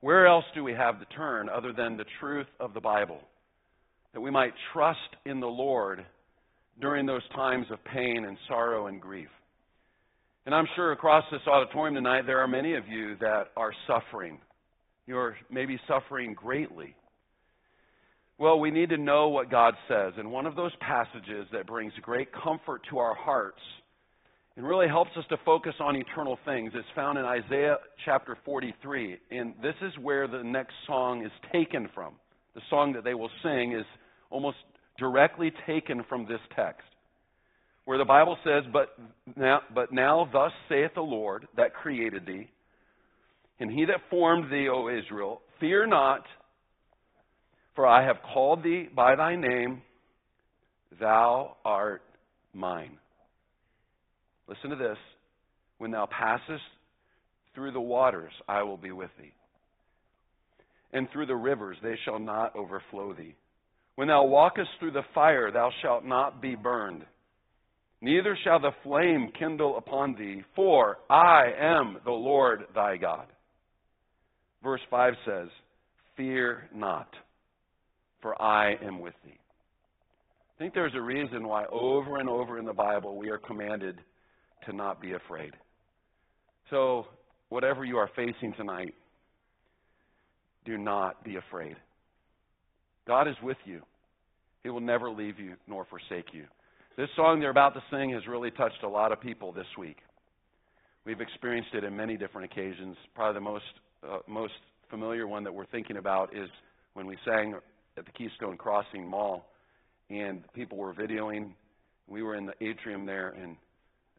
Where 0.00 0.26
else 0.26 0.46
do 0.52 0.64
we 0.64 0.72
have 0.72 0.98
to 0.98 1.06
turn 1.14 1.48
other 1.48 1.72
than 1.72 1.96
the 1.96 2.06
truth 2.18 2.48
of 2.58 2.74
the 2.74 2.80
Bible? 2.80 3.20
That 4.14 4.20
we 4.20 4.32
might 4.32 4.54
trust 4.72 4.98
in 5.26 5.38
the 5.38 5.46
Lord 5.46 6.04
during 6.80 7.06
those 7.06 7.28
times 7.36 7.66
of 7.70 7.78
pain 7.84 8.24
and 8.26 8.36
sorrow 8.48 8.88
and 8.88 9.00
grief. 9.00 9.28
And 10.44 10.54
I'm 10.54 10.66
sure 10.74 10.90
across 10.90 11.24
this 11.30 11.40
auditorium 11.46 11.94
tonight, 11.94 12.22
there 12.26 12.40
are 12.40 12.48
many 12.48 12.74
of 12.74 12.88
you 12.88 13.16
that 13.20 13.48
are 13.56 13.72
suffering. 13.86 14.40
You're 15.06 15.36
maybe 15.50 15.78
suffering 15.86 16.34
greatly. 16.34 16.96
Well, 18.38 18.58
we 18.58 18.72
need 18.72 18.88
to 18.90 18.96
know 18.96 19.28
what 19.28 19.50
God 19.52 19.74
says. 19.86 20.14
And 20.16 20.32
one 20.32 20.46
of 20.46 20.56
those 20.56 20.72
passages 20.80 21.46
that 21.52 21.66
brings 21.66 21.92
great 22.02 22.28
comfort 22.32 22.82
to 22.90 22.98
our 22.98 23.14
hearts 23.14 23.60
and 24.56 24.66
really 24.66 24.88
helps 24.88 25.12
us 25.16 25.24
to 25.28 25.36
focus 25.44 25.74
on 25.78 25.94
eternal 25.94 26.36
things 26.44 26.72
is 26.74 26.84
found 26.96 27.18
in 27.18 27.24
Isaiah 27.24 27.76
chapter 28.04 28.36
43. 28.44 29.18
And 29.30 29.54
this 29.62 29.76
is 29.80 29.92
where 30.00 30.26
the 30.26 30.42
next 30.42 30.74
song 30.88 31.24
is 31.24 31.30
taken 31.52 31.88
from. 31.94 32.14
The 32.56 32.62
song 32.68 32.92
that 32.94 33.04
they 33.04 33.14
will 33.14 33.30
sing 33.44 33.74
is 33.78 33.86
almost 34.28 34.58
directly 34.98 35.52
taken 35.66 36.02
from 36.08 36.26
this 36.26 36.40
text 36.56 36.82
where 37.84 37.98
the 37.98 38.04
Bible 38.04 38.36
says, 38.44 38.64
but 38.72 38.96
now, 39.36 39.60
but 39.74 39.92
now 39.92 40.28
thus 40.32 40.52
saith 40.68 40.92
the 40.94 41.00
Lord 41.00 41.46
that 41.56 41.74
created 41.74 42.26
thee, 42.26 42.48
and 43.58 43.70
he 43.70 43.84
that 43.86 44.00
formed 44.10 44.52
thee, 44.52 44.68
O 44.68 44.88
Israel, 44.88 45.40
fear 45.60 45.86
not, 45.86 46.22
for 47.74 47.86
I 47.86 48.04
have 48.06 48.16
called 48.32 48.62
thee 48.62 48.88
by 48.94 49.16
thy 49.16 49.36
name, 49.36 49.82
thou 51.00 51.56
art 51.64 52.02
mine. 52.52 52.98
Listen 54.48 54.70
to 54.70 54.76
this. 54.76 54.98
When 55.78 55.90
thou 55.90 56.06
passest 56.06 56.62
through 57.54 57.72
the 57.72 57.80
waters, 57.80 58.32
I 58.48 58.62
will 58.62 58.76
be 58.76 58.92
with 58.92 59.10
thee. 59.18 59.32
And 60.92 61.08
through 61.10 61.26
the 61.26 61.36
rivers, 61.36 61.76
they 61.82 61.96
shall 62.04 62.18
not 62.18 62.54
overflow 62.54 63.14
thee. 63.14 63.34
When 63.96 64.08
thou 64.08 64.24
walkest 64.24 64.68
through 64.78 64.92
the 64.92 65.02
fire, 65.14 65.50
thou 65.50 65.70
shalt 65.82 66.04
not 66.04 66.40
be 66.40 66.54
burned 66.54 67.04
neither 68.02 68.36
shall 68.44 68.60
the 68.60 68.72
flame 68.82 69.32
kindle 69.38 69.78
upon 69.78 70.14
thee, 70.16 70.42
for 70.54 70.98
I 71.08 71.44
am 71.58 71.98
the 72.04 72.10
Lord 72.10 72.64
thy 72.74 72.98
God. 72.98 73.26
Verse 74.62 74.80
5 74.90 75.14
says, 75.24 75.48
Fear 76.16 76.68
not, 76.74 77.08
for 78.20 78.40
I 78.40 78.74
am 78.84 79.00
with 79.00 79.14
thee. 79.24 79.38
I 80.54 80.58
think 80.58 80.74
there's 80.74 80.94
a 80.94 81.00
reason 81.00 81.48
why 81.48 81.64
over 81.72 82.18
and 82.18 82.28
over 82.28 82.58
in 82.58 82.66
the 82.66 82.72
Bible 82.72 83.16
we 83.16 83.30
are 83.30 83.38
commanded 83.38 83.98
to 84.66 84.72
not 84.72 85.00
be 85.00 85.12
afraid. 85.12 85.52
So, 86.70 87.06
whatever 87.48 87.84
you 87.84 87.96
are 87.96 88.10
facing 88.14 88.52
tonight, 88.56 88.94
do 90.64 90.78
not 90.78 91.24
be 91.24 91.36
afraid. 91.36 91.76
God 93.06 93.26
is 93.26 93.34
with 93.42 93.56
you. 93.64 93.82
He 94.62 94.70
will 94.70 94.80
never 94.80 95.10
leave 95.10 95.38
you 95.38 95.54
nor 95.66 95.84
forsake 95.86 96.32
you. 96.32 96.44
This 96.94 97.08
song 97.16 97.40
they're 97.40 97.48
about 97.48 97.72
to 97.72 97.82
sing 97.90 98.10
has 98.10 98.26
really 98.26 98.50
touched 98.50 98.82
a 98.82 98.88
lot 98.88 99.12
of 99.12 99.20
people 99.20 99.50
this 99.50 99.66
week. 99.78 99.96
We've 101.06 101.22
experienced 101.22 101.70
it 101.72 101.84
in 101.84 101.96
many 101.96 102.18
different 102.18 102.52
occasions. 102.52 102.96
Probably 103.14 103.34
the 103.34 103.40
most 103.40 103.64
uh, 104.06 104.18
most 104.28 104.52
familiar 104.90 105.26
one 105.26 105.42
that 105.44 105.54
we're 105.54 105.66
thinking 105.66 105.96
about 105.96 106.36
is 106.36 106.50
when 106.92 107.06
we 107.06 107.16
sang 107.24 107.54
at 107.96 108.04
the 108.04 108.12
Keystone 108.12 108.58
Crossing 108.58 109.08
Mall, 109.08 109.46
and 110.10 110.42
people 110.52 110.76
were 110.76 110.92
videoing. 110.92 111.52
We 112.08 112.22
were 112.22 112.36
in 112.36 112.44
the 112.44 112.52
atrium 112.60 113.06
there, 113.06 113.30
and 113.30 113.56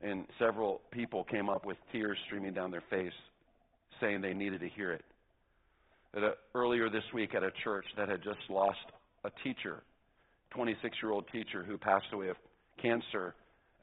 and 0.01 0.25
several 0.39 0.81
people 0.89 1.25
came 1.25 1.49
up 1.49 1.67
with 1.67 1.77
tears 1.91 2.17
streaming 2.25 2.55
down 2.55 2.71
their 2.71 2.83
face, 2.89 3.13
saying 4.01 4.21
they 4.21 4.33
needed 4.33 4.62
to 4.62 4.69
hear 4.69 4.93
it. 4.93 5.05
At 6.15 6.23
earlier 6.55 6.89
this 6.89 7.03
week 7.13 7.36
at 7.36 7.43
a 7.43 7.51
church 7.63 7.86
that 7.97 8.09
had 8.09 8.23
just 8.23 8.39
lost 8.49 8.79
a 9.25 9.29
teacher, 9.43 9.83
26 10.55 10.97
year 11.03 11.12
old 11.12 11.25
teacher 11.31 11.63
who 11.63 11.77
passed 11.77 12.07
away 12.12 12.29
of 12.29 12.38
cancer 12.84 13.34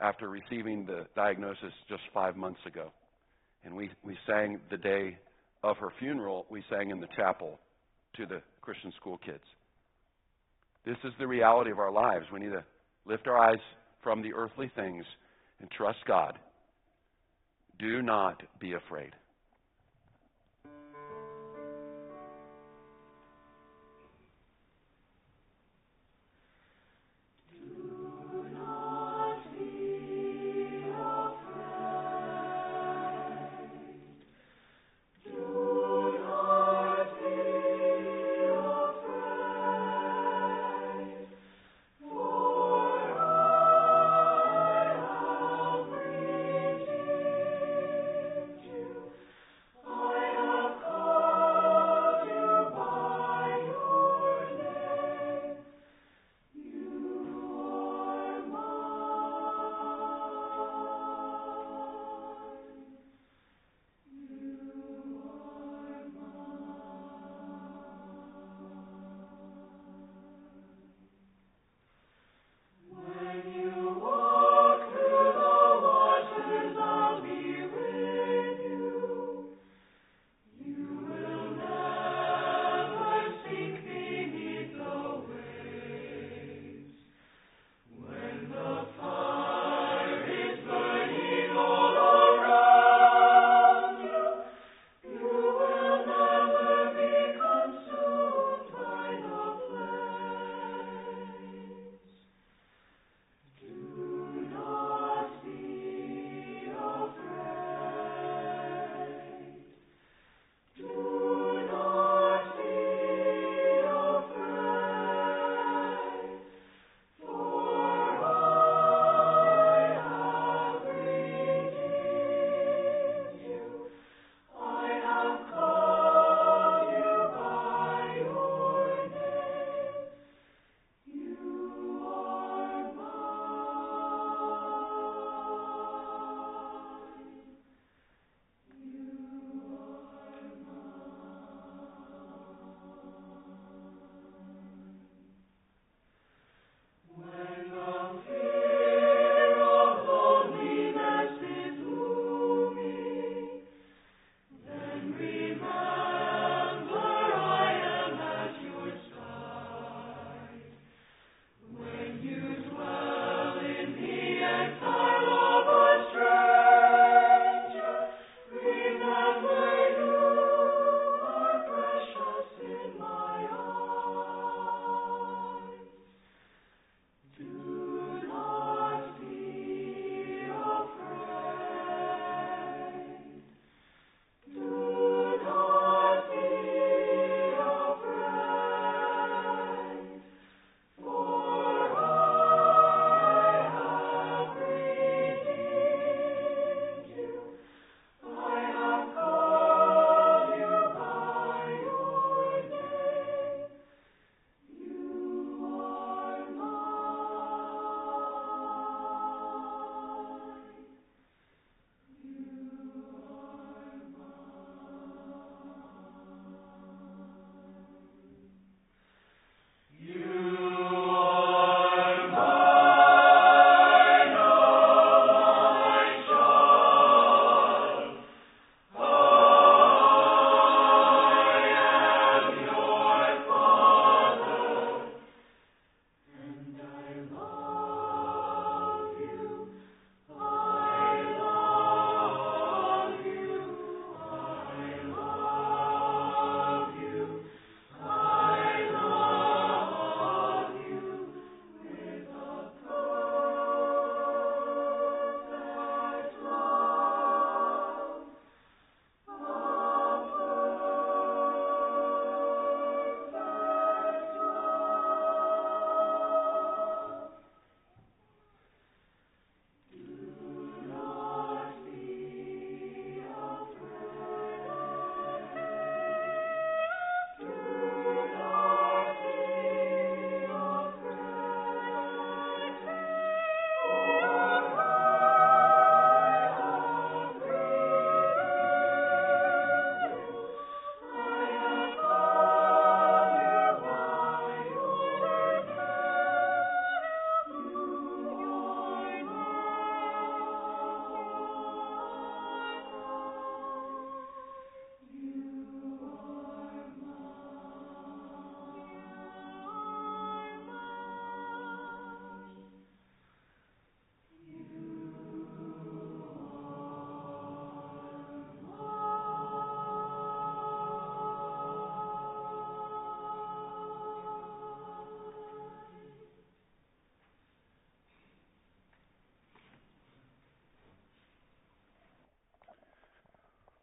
after 0.00 0.28
receiving 0.28 0.86
the 0.86 1.06
diagnosis 1.16 1.72
just 1.88 2.02
five 2.14 2.36
months 2.36 2.60
ago. 2.66 2.92
And 3.64 3.74
we, 3.74 3.90
we 4.04 4.16
sang 4.26 4.60
the 4.70 4.76
day 4.76 5.18
of 5.62 5.76
her 5.78 5.92
funeral, 5.98 6.46
we 6.48 6.62
sang 6.70 6.90
in 6.90 7.00
the 7.00 7.08
chapel 7.16 7.58
to 8.16 8.26
the 8.26 8.40
Christian 8.62 8.92
school 9.00 9.18
kids. 9.18 9.44
This 10.86 10.96
is 11.04 11.12
the 11.18 11.26
reality 11.26 11.70
of 11.70 11.78
our 11.78 11.92
lives. 11.92 12.26
We 12.32 12.40
need 12.40 12.52
to 12.52 12.64
lift 13.04 13.26
our 13.26 13.36
eyes 13.36 13.58
from 14.02 14.22
the 14.22 14.32
earthly 14.32 14.70
things 14.74 15.04
and 15.60 15.70
trust 15.70 15.98
God. 16.06 16.38
Do 17.78 18.02
not 18.02 18.42
be 18.58 18.72
afraid. 18.72 19.10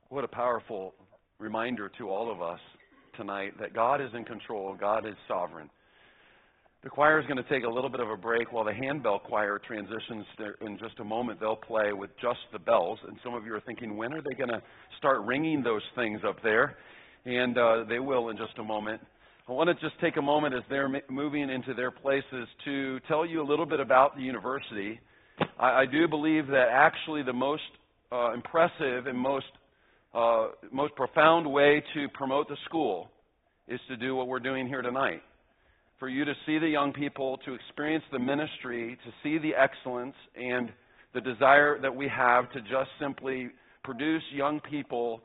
What 0.10 0.24
a 0.24 0.28
powerful 0.30 0.94
reminder 1.38 1.92
to 1.98 2.10
all 2.10 2.32
of 2.32 2.42
us 2.42 2.62
tonight 3.18 3.52
that 3.60 3.74
God 3.74 4.00
is 4.00 4.10
in 4.16 4.24
control, 4.24 4.74
God 4.80 5.06
is 5.06 5.16
sovereign. 5.28 5.70
The 6.82 6.90
choir 6.90 7.20
is 7.20 7.26
going 7.26 7.44
to 7.44 7.50
take 7.50 7.66
a 7.66 7.70
little 7.70 7.90
bit 7.90 8.00
of 8.00 8.10
a 8.10 8.16
break 8.16 8.54
while 8.54 8.64
the 8.64 8.74
handbell 8.74 9.20
choir 9.20 9.60
transitions 9.60 10.26
in 10.62 10.78
just 10.78 10.98
a 11.02 11.04
moment. 11.04 11.42
They'll 11.42 11.58
play 11.58 11.92
with 11.92 12.12
just 12.22 12.40
the 12.54 12.60
bells, 12.60 13.00
and 13.06 13.18
some 13.22 13.34
of 13.34 13.46
you 13.46 13.54
are 13.54 13.60
thinking, 13.60 13.98
when 13.98 14.14
are 14.14 14.22
they 14.22 14.34
going 14.38 14.50
to 14.50 14.62
start 14.98 15.26
ringing 15.26 15.62
those 15.62 15.82
things 15.96 16.22
up 16.26 16.38
there? 16.42 16.78
And 17.26 17.58
uh, 17.58 17.84
they 17.90 18.00
will 18.00 18.30
in 18.30 18.38
just 18.38 18.58
a 18.60 18.64
moment. 18.64 19.02
I 19.50 19.52
want 19.52 19.68
to 19.68 19.74
just 19.86 20.00
take 20.00 20.16
a 20.16 20.22
moment 20.22 20.56
as 20.56 20.64
they're 20.70 20.90
moving 21.10 21.50
into 21.50 21.74
their 21.74 21.92
places 21.92 22.48
to 22.64 23.02
tell 23.10 23.26
you 23.26 23.42
a 23.42 23.48
little 23.48 23.66
bit 23.66 23.82
about 23.82 24.16
the 24.16 24.22
university. 24.22 25.02
I, 25.60 25.82
I 25.82 25.86
do 25.86 26.08
believe 26.08 26.48
that 26.48 26.70
actually 26.72 27.24
the 27.24 27.34
most 27.34 27.64
uh, 28.10 28.32
impressive 28.32 29.08
and 29.08 29.20
most 29.20 29.48
uh, 30.14 30.48
most 30.72 30.96
profound 30.96 31.46
way 31.46 31.84
to 31.94 32.08
promote 32.14 32.48
the 32.48 32.58
school 32.66 33.10
is 33.68 33.80
to 33.88 33.98
do 33.98 34.16
what 34.16 34.28
we're 34.28 34.40
doing 34.40 34.68
here 34.68 34.82
tonight 34.82 35.22
for 36.00 36.10
you 36.10 36.26
to 36.26 36.34
see 36.46 36.60
the 36.60 36.68
young 36.68 36.94
people, 36.94 37.38
to 37.46 37.54
experience 37.54 38.04
the 38.12 38.20
ministry, 38.20 38.98
to 39.04 39.12
see 39.24 39.38
the 39.40 39.56
excellence 39.56 40.16
and 40.36 40.72
the 41.14 41.22
desire 41.22 41.80
that 41.82 41.96
we 41.96 42.08
have 42.08 42.52
to 42.52 42.62
just 42.62 42.90
simply 43.00 43.50
produce 43.84 44.22
young 44.32 44.60
people, 44.70 45.22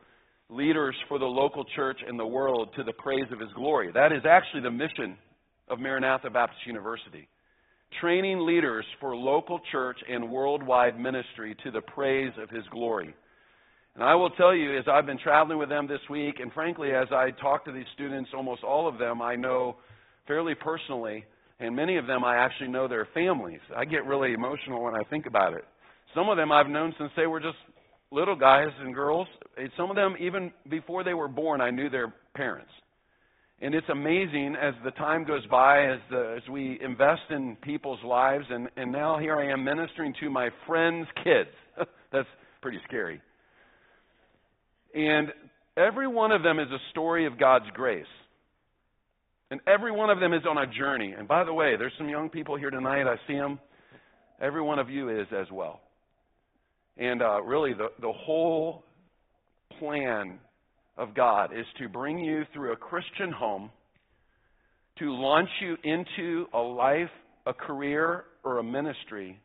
leaders 0.48 0.94
for 1.08 1.18
the 1.18 1.24
local 1.24 1.64
church 1.76 1.98
and 2.06 2.18
the 2.18 2.26
world 2.26 2.70
to 2.76 2.84
the 2.84 2.92
praise 2.94 3.26
of 3.32 3.40
His 3.40 3.52
glory. 3.54 3.90
That 3.92 4.12
is 4.12 4.22
actually 4.28 4.62
the 4.62 4.70
mission 4.70 5.16
of 5.68 5.78
Maranatha 5.78 6.30
Baptist 6.30 6.66
University. 6.66 7.28
Training 8.00 8.46
leaders 8.46 8.86
for 9.00 9.14
local 9.14 9.60
church 9.70 9.98
and 10.08 10.30
worldwide 10.30 10.98
ministry 10.98 11.54
to 11.64 11.70
the 11.70 11.82
praise 11.82 12.32
of 12.42 12.48
His 12.48 12.64
glory. 12.70 13.14
And 13.94 14.02
I 14.02 14.14
will 14.14 14.30
tell 14.30 14.54
you, 14.54 14.78
as 14.78 14.84
I've 14.90 15.04
been 15.04 15.18
traveling 15.18 15.58
with 15.58 15.68
them 15.68 15.86
this 15.86 16.00
week, 16.08 16.36
and 16.40 16.52
frankly, 16.52 16.92
as 16.92 17.08
I 17.12 17.30
talk 17.30 17.64
to 17.66 17.72
these 17.72 17.86
students, 17.94 18.30
almost 18.34 18.64
all 18.64 18.88
of 18.88 18.98
them 18.98 19.20
I 19.20 19.36
know 19.36 19.76
fairly 20.26 20.54
personally, 20.54 21.24
and 21.60 21.76
many 21.76 21.98
of 21.98 22.06
them 22.06 22.24
I 22.24 22.36
actually 22.36 22.68
know 22.68 22.88
their 22.88 23.06
families. 23.12 23.60
I 23.76 23.84
get 23.84 24.06
really 24.06 24.32
emotional 24.32 24.82
when 24.82 24.94
I 24.94 25.02
think 25.10 25.26
about 25.26 25.52
it. 25.52 25.64
Some 26.14 26.28
of 26.30 26.36
them 26.38 26.50
I've 26.52 26.68
known 26.68 26.94
since 26.98 27.10
they 27.16 27.26
were 27.26 27.40
just 27.40 27.56
little 28.10 28.36
guys 28.36 28.68
and 28.80 28.94
girls. 28.94 29.28
Some 29.76 29.90
of 29.90 29.96
them, 29.96 30.16
even 30.18 30.52
before 30.70 31.04
they 31.04 31.14
were 31.14 31.28
born, 31.28 31.60
I 31.60 31.70
knew 31.70 31.90
their 31.90 32.14
parents. 32.34 32.70
And 33.60 33.74
it's 33.74 33.88
amazing 33.90 34.56
as 34.60 34.74
the 34.84 34.90
time 34.92 35.24
goes 35.24 35.46
by, 35.46 35.86
as, 35.86 36.00
the, 36.10 36.38
as 36.42 36.48
we 36.50 36.78
invest 36.82 37.22
in 37.30 37.56
people's 37.62 38.02
lives, 38.04 38.44
and, 38.50 38.68
and 38.76 38.90
now 38.90 39.18
here 39.18 39.36
I 39.36 39.52
am 39.52 39.62
ministering 39.62 40.14
to 40.20 40.30
my 40.30 40.48
friends' 40.66 41.06
kids. 41.22 41.50
That's 42.12 42.26
pretty 42.60 42.80
scary. 42.88 43.20
And 44.94 45.32
every 45.76 46.06
one 46.06 46.32
of 46.32 46.42
them 46.42 46.58
is 46.58 46.68
a 46.70 46.78
story 46.90 47.26
of 47.26 47.38
God's 47.38 47.66
grace. 47.74 48.04
And 49.50 49.60
every 49.66 49.92
one 49.92 50.08
of 50.08 50.18
them 50.18 50.32
is 50.32 50.42
on 50.48 50.56
a 50.56 50.66
journey. 50.66 51.14
And 51.16 51.28
by 51.28 51.44
the 51.44 51.52
way, 51.52 51.76
there's 51.76 51.92
some 51.98 52.08
young 52.08 52.30
people 52.30 52.56
here 52.56 52.70
tonight. 52.70 53.06
I 53.06 53.16
see 53.26 53.34
them. 53.34 53.60
Every 54.40 54.62
one 54.62 54.78
of 54.78 54.88
you 54.88 55.08
is 55.08 55.26
as 55.38 55.46
well. 55.52 55.80
And 56.96 57.22
uh, 57.22 57.42
really, 57.42 57.74
the, 57.74 57.88
the 58.00 58.12
whole 58.12 58.84
plan 59.78 60.38
of 60.96 61.14
God 61.14 61.50
is 61.52 61.66
to 61.78 61.88
bring 61.88 62.18
you 62.18 62.44
through 62.52 62.72
a 62.72 62.76
Christian 62.76 63.30
home, 63.30 63.70
to 64.98 65.12
launch 65.12 65.48
you 65.60 65.76
into 65.84 66.46
a 66.54 66.58
life, 66.58 67.10
a 67.46 67.52
career, 67.52 68.24
or 68.44 68.58
a 68.58 68.62
ministry, 68.62 69.38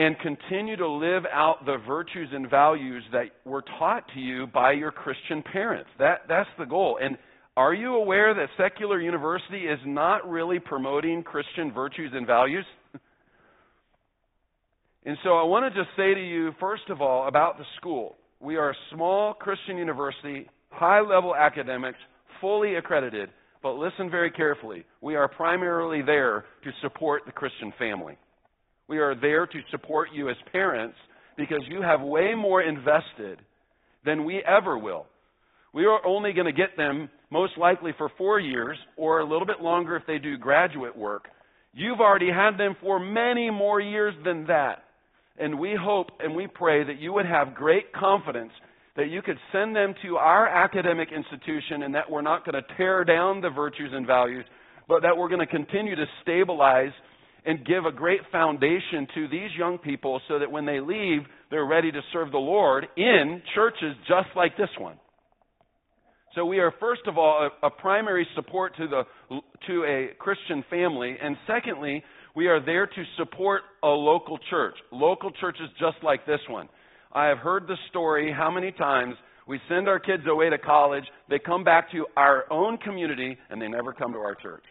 and 0.00 0.18
continue 0.20 0.76
to 0.76 0.88
live 0.88 1.24
out 1.30 1.66
the 1.66 1.76
virtues 1.86 2.30
and 2.32 2.48
values 2.48 3.04
that 3.12 3.26
were 3.44 3.62
taught 3.78 4.02
to 4.14 4.18
you 4.18 4.46
by 4.46 4.72
your 4.72 4.90
Christian 4.90 5.42
parents. 5.42 5.90
That, 5.98 6.22
that's 6.26 6.48
the 6.58 6.64
goal. 6.64 6.98
And 7.02 7.18
are 7.54 7.74
you 7.74 7.96
aware 7.96 8.32
that 8.32 8.48
secular 8.56 8.98
university 8.98 9.66
is 9.66 9.78
not 9.84 10.26
really 10.26 10.58
promoting 10.58 11.22
Christian 11.22 11.70
virtues 11.70 12.12
and 12.14 12.26
values? 12.26 12.64
and 15.04 15.18
so 15.22 15.36
I 15.36 15.42
want 15.42 15.70
to 15.70 15.78
just 15.78 15.94
say 15.98 16.14
to 16.14 16.26
you, 16.26 16.52
first 16.58 16.88
of 16.88 17.02
all, 17.02 17.28
about 17.28 17.58
the 17.58 17.64
school. 17.76 18.16
We 18.40 18.56
are 18.56 18.70
a 18.70 18.76
small 18.94 19.34
Christian 19.34 19.76
university, 19.76 20.48
high 20.70 21.02
level 21.02 21.36
academics, 21.36 21.98
fully 22.40 22.76
accredited. 22.76 23.28
But 23.62 23.74
listen 23.74 24.10
very 24.10 24.30
carefully. 24.30 24.86
We 25.02 25.16
are 25.16 25.28
primarily 25.28 26.00
there 26.00 26.46
to 26.64 26.70
support 26.80 27.24
the 27.26 27.32
Christian 27.32 27.70
family. 27.78 28.16
We 28.90 28.98
are 28.98 29.14
there 29.14 29.46
to 29.46 29.60
support 29.70 30.08
you 30.12 30.30
as 30.30 30.36
parents 30.50 30.96
because 31.36 31.62
you 31.68 31.80
have 31.80 32.00
way 32.00 32.34
more 32.34 32.60
invested 32.60 33.38
than 34.04 34.24
we 34.24 34.42
ever 34.44 34.76
will. 34.76 35.06
We 35.72 35.84
are 35.86 36.04
only 36.04 36.32
going 36.32 36.46
to 36.46 36.52
get 36.52 36.76
them 36.76 37.08
most 37.30 37.56
likely 37.56 37.92
for 37.96 38.10
four 38.18 38.40
years 38.40 38.76
or 38.96 39.20
a 39.20 39.24
little 39.24 39.46
bit 39.46 39.60
longer 39.60 39.94
if 39.94 40.02
they 40.08 40.18
do 40.18 40.36
graduate 40.36 40.98
work. 40.98 41.28
You've 41.72 42.00
already 42.00 42.32
had 42.32 42.58
them 42.58 42.74
for 42.80 42.98
many 42.98 43.48
more 43.48 43.80
years 43.80 44.12
than 44.24 44.48
that. 44.48 44.82
And 45.38 45.60
we 45.60 45.76
hope 45.80 46.08
and 46.18 46.34
we 46.34 46.48
pray 46.48 46.82
that 46.82 46.98
you 46.98 47.12
would 47.12 47.26
have 47.26 47.54
great 47.54 47.92
confidence 47.92 48.50
that 48.96 49.08
you 49.08 49.22
could 49.22 49.38
send 49.52 49.76
them 49.76 49.94
to 50.02 50.16
our 50.16 50.48
academic 50.48 51.10
institution 51.12 51.84
and 51.84 51.94
that 51.94 52.10
we're 52.10 52.22
not 52.22 52.44
going 52.44 52.60
to 52.60 52.76
tear 52.76 53.04
down 53.04 53.40
the 53.40 53.50
virtues 53.50 53.92
and 53.94 54.04
values, 54.04 54.44
but 54.88 55.02
that 55.02 55.16
we're 55.16 55.28
going 55.28 55.38
to 55.38 55.46
continue 55.46 55.94
to 55.94 56.06
stabilize 56.22 56.90
and 57.44 57.64
give 57.64 57.84
a 57.84 57.92
great 57.92 58.20
foundation 58.30 59.06
to 59.14 59.28
these 59.28 59.50
young 59.58 59.78
people 59.78 60.20
so 60.28 60.38
that 60.38 60.50
when 60.50 60.66
they 60.66 60.80
leave, 60.80 61.20
they're 61.50 61.66
ready 61.66 61.90
to 61.90 62.00
serve 62.12 62.30
the 62.32 62.38
Lord 62.38 62.86
in 62.96 63.42
churches 63.54 63.94
just 64.08 64.28
like 64.36 64.56
this 64.56 64.70
one. 64.78 64.96
So 66.34 66.44
we 66.44 66.60
are 66.60 66.72
first 66.78 67.02
of 67.06 67.18
all 67.18 67.50
a, 67.62 67.66
a, 67.66 67.70
primary 67.70 68.26
support 68.36 68.76
to 68.76 68.86
the 68.86 69.02
to 69.66 69.84
a 69.84 70.14
Christian 70.18 70.64
family, 70.70 71.16
and 71.20 71.36
secondly, 71.46 72.04
we 72.36 72.46
are 72.46 72.64
there 72.64 72.86
to 72.86 73.04
support 73.16 73.62
a 73.82 73.88
local 73.88 74.38
church, 74.48 74.74
local 74.92 75.32
churches 75.32 75.68
just 75.80 75.96
like 76.04 76.24
this 76.26 76.38
one. 76.48 76.68
I 77.12 77.26
have 77.26 77.38
heard 77.38 77.66
the 77.66 77.76
story 77.88 78.32
how 78.32 78.48
many 78.48 78.70
times 78.70 79.16
we 79.48 79.58
send 79.68 79.88
our 79.88 79.98
kids 79.98 80.22
away 80.28 80.48
to 80.48 80.58
college, 80.58 81.02
they 81.28 81.40
come 81.40 81.64
back 81.64 81.90
to 81.90 82.06
our 82.16 82.44
own 82.52 82.78
community, 82.78 83.36
and 83.50 83.60
they 83.60 83.66
never 83.66 83.92
come 83.92 84.12
to 84.12 84.18
our 84.18 84.36
church. 84.36 84.62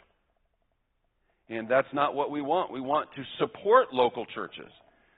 And 1.50 1.68
that's 1.68 1.88
not 1.94 2.14
what 2.14 2.32
we 2.32 2.42
want. 2.42 2.72
We 2.72 2.82
want 2.82 3.10
to 3.16 3.24
support 3.40 3.94
local 3.94 4.26
churches. 4.28 4.70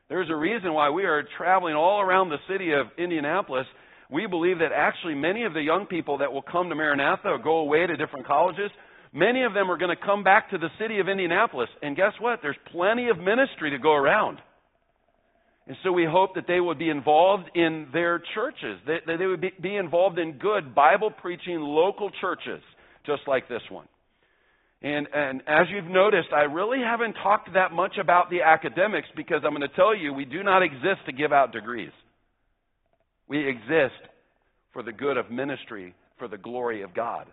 There's 0.09 0.29
a 0.29 0.35
reason 0.35 0.73
why 0.73 0.89
we 0.89 1.05
are 1.05 1.23
traveling 1.37 1.75
all 1.75 2.01
around 2.01 2.29
the 2.29 2.37
city 2.47 2.71
of 2.73 2.87
Indianapolis 2.97 3.65
we 4.11 4.27
believe 4.27 4.59
that 4.59 4.73
actually 4.75 5.15
many 5.15 5.45
of 5.45 5.53
the 5.53 5.61
young 5.61 5.85
people 5.85 6.17
that 6.17 6.31
will 6.31 6.41
come 6.41 6.67
to 6.67 6.75
Maranatha 6.75 7.29
or 7.29 7.39
go 7.39 7.59
away 7.59 7.87
to 7.87 7.95
different 7.95 8.27
colleges, 8.27 8.69
many 9.13 9.43
of 9.43 9.53
them 9.53 9.71
are 9.71 9.77
going 9.77 9.95
to 9.95 10.05
come 10.05 10.21
back 10.23 10.49
to 10.49 10.57
the 10.57 10.67
city 10.77 10.99
of 10.99 11.07
Indianapolis. 11.07 11.69
And 11.81 11.95
guess 11.95 12.11
what? 12.19 12.39
There's 12.41 12.57
plenty 12.73 13.07
of 13.07 13.17
ministry 13.17 13.71
to 13.71 13.79
go 13.79 13.93
around. 13.93 14.39
And 15.65 15.77
so 15.83 15.93
we 15.93 16.05
hope 16.05 16.35
that 16.35 16.43
they 16.45 16.59
would 16.59 16.77
be 16.77 16.89
involved 16.89 17.45
in 17.55 17.87
their 17.93 18.21
churches, 18.35 18.79
that 18.85 19.17
they 19.17 19.25
would 19.25 19.45
be 19.61 19.77
involved 19.77 20.19
in 20.19 20.33
good 20.33 20.75
Bible 20.75 21.09
preaching 21.09 21.61
local 21.61 22.11
churches, 22.19 22.61
just 23.05 23.21
like 23.27 23.47
this 23.47 23.61
one. 23.69 23.87
And, 24.81 25.07
and 25.13 25.41
as 25.47 25.67
you've 25.69 25.91
noticed, 25.91 26.29
I 26.35 26.41
really 26.41 26.79
haven't 26.79 27.13
talked 27.13 27.53
that 27.53 27.71
much 27.71 27.97
about 28.01 28.29
the 28.29 28.41
academics 28.41 29.07
because 29.15 29.41
I'm 29.43 29.55
going 29.55 29.61
to 29.61 29.75
tell 29.75 29.95
you 29.95 30.11
we 30.13 30.25
do 30.25 30.43
not 30.43 30.63
exist 30.63 31.05
to 31.05 31.11
give 31.11 31.31
out 31.31 31.51
degrees. 31.51 31.91
We 33.27 33.47
exist 33.47 34.01
for 34.73 34.81
the 34.81 34.91
good 34.91 35.17
of 35.17 35.29
ministry, 35.29 35.93
for 36.17 36.27
the 36.27 36.37
glory 36.37 36.81
of 36.81 36.95
God, 36.95 37.27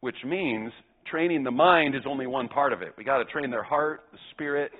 which 0.00 0.16
means 0.24 0.72
training 1.10 1.44
the 1.44 1.50
mind 1.50 1.94
is 1.94 2.02
only 2.06 2.26
one 2.26 2.48
part 2.48 2.72
of 2.72 2.80
it. 2.80 2.94
We 2.96 3.04
got 3.04 3.18
to 3.18 3.24
train 3.26 3.50
their 3.50 3.62
heart, 3.62 4.02
the 4.12 4.18
spirit, 4.32 4.72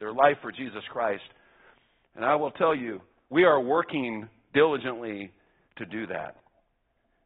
their 0.00 0.12
life 0.12 0.36
for 0.42 0.50
Jesus 0.50 0.82
Christ. 0.92 1.22
And 2.16 2.24
I 2.24 2.34
will 2.34 2.50
tell 2.50 2.74
you, 2.74 3.00
we 3.30 3.44
are 3.44 3.60
working 3.60 4.28
diligently 4.52 5.32
to 5.78 5.86
do 5.86 6.06
that. 6.08 6.36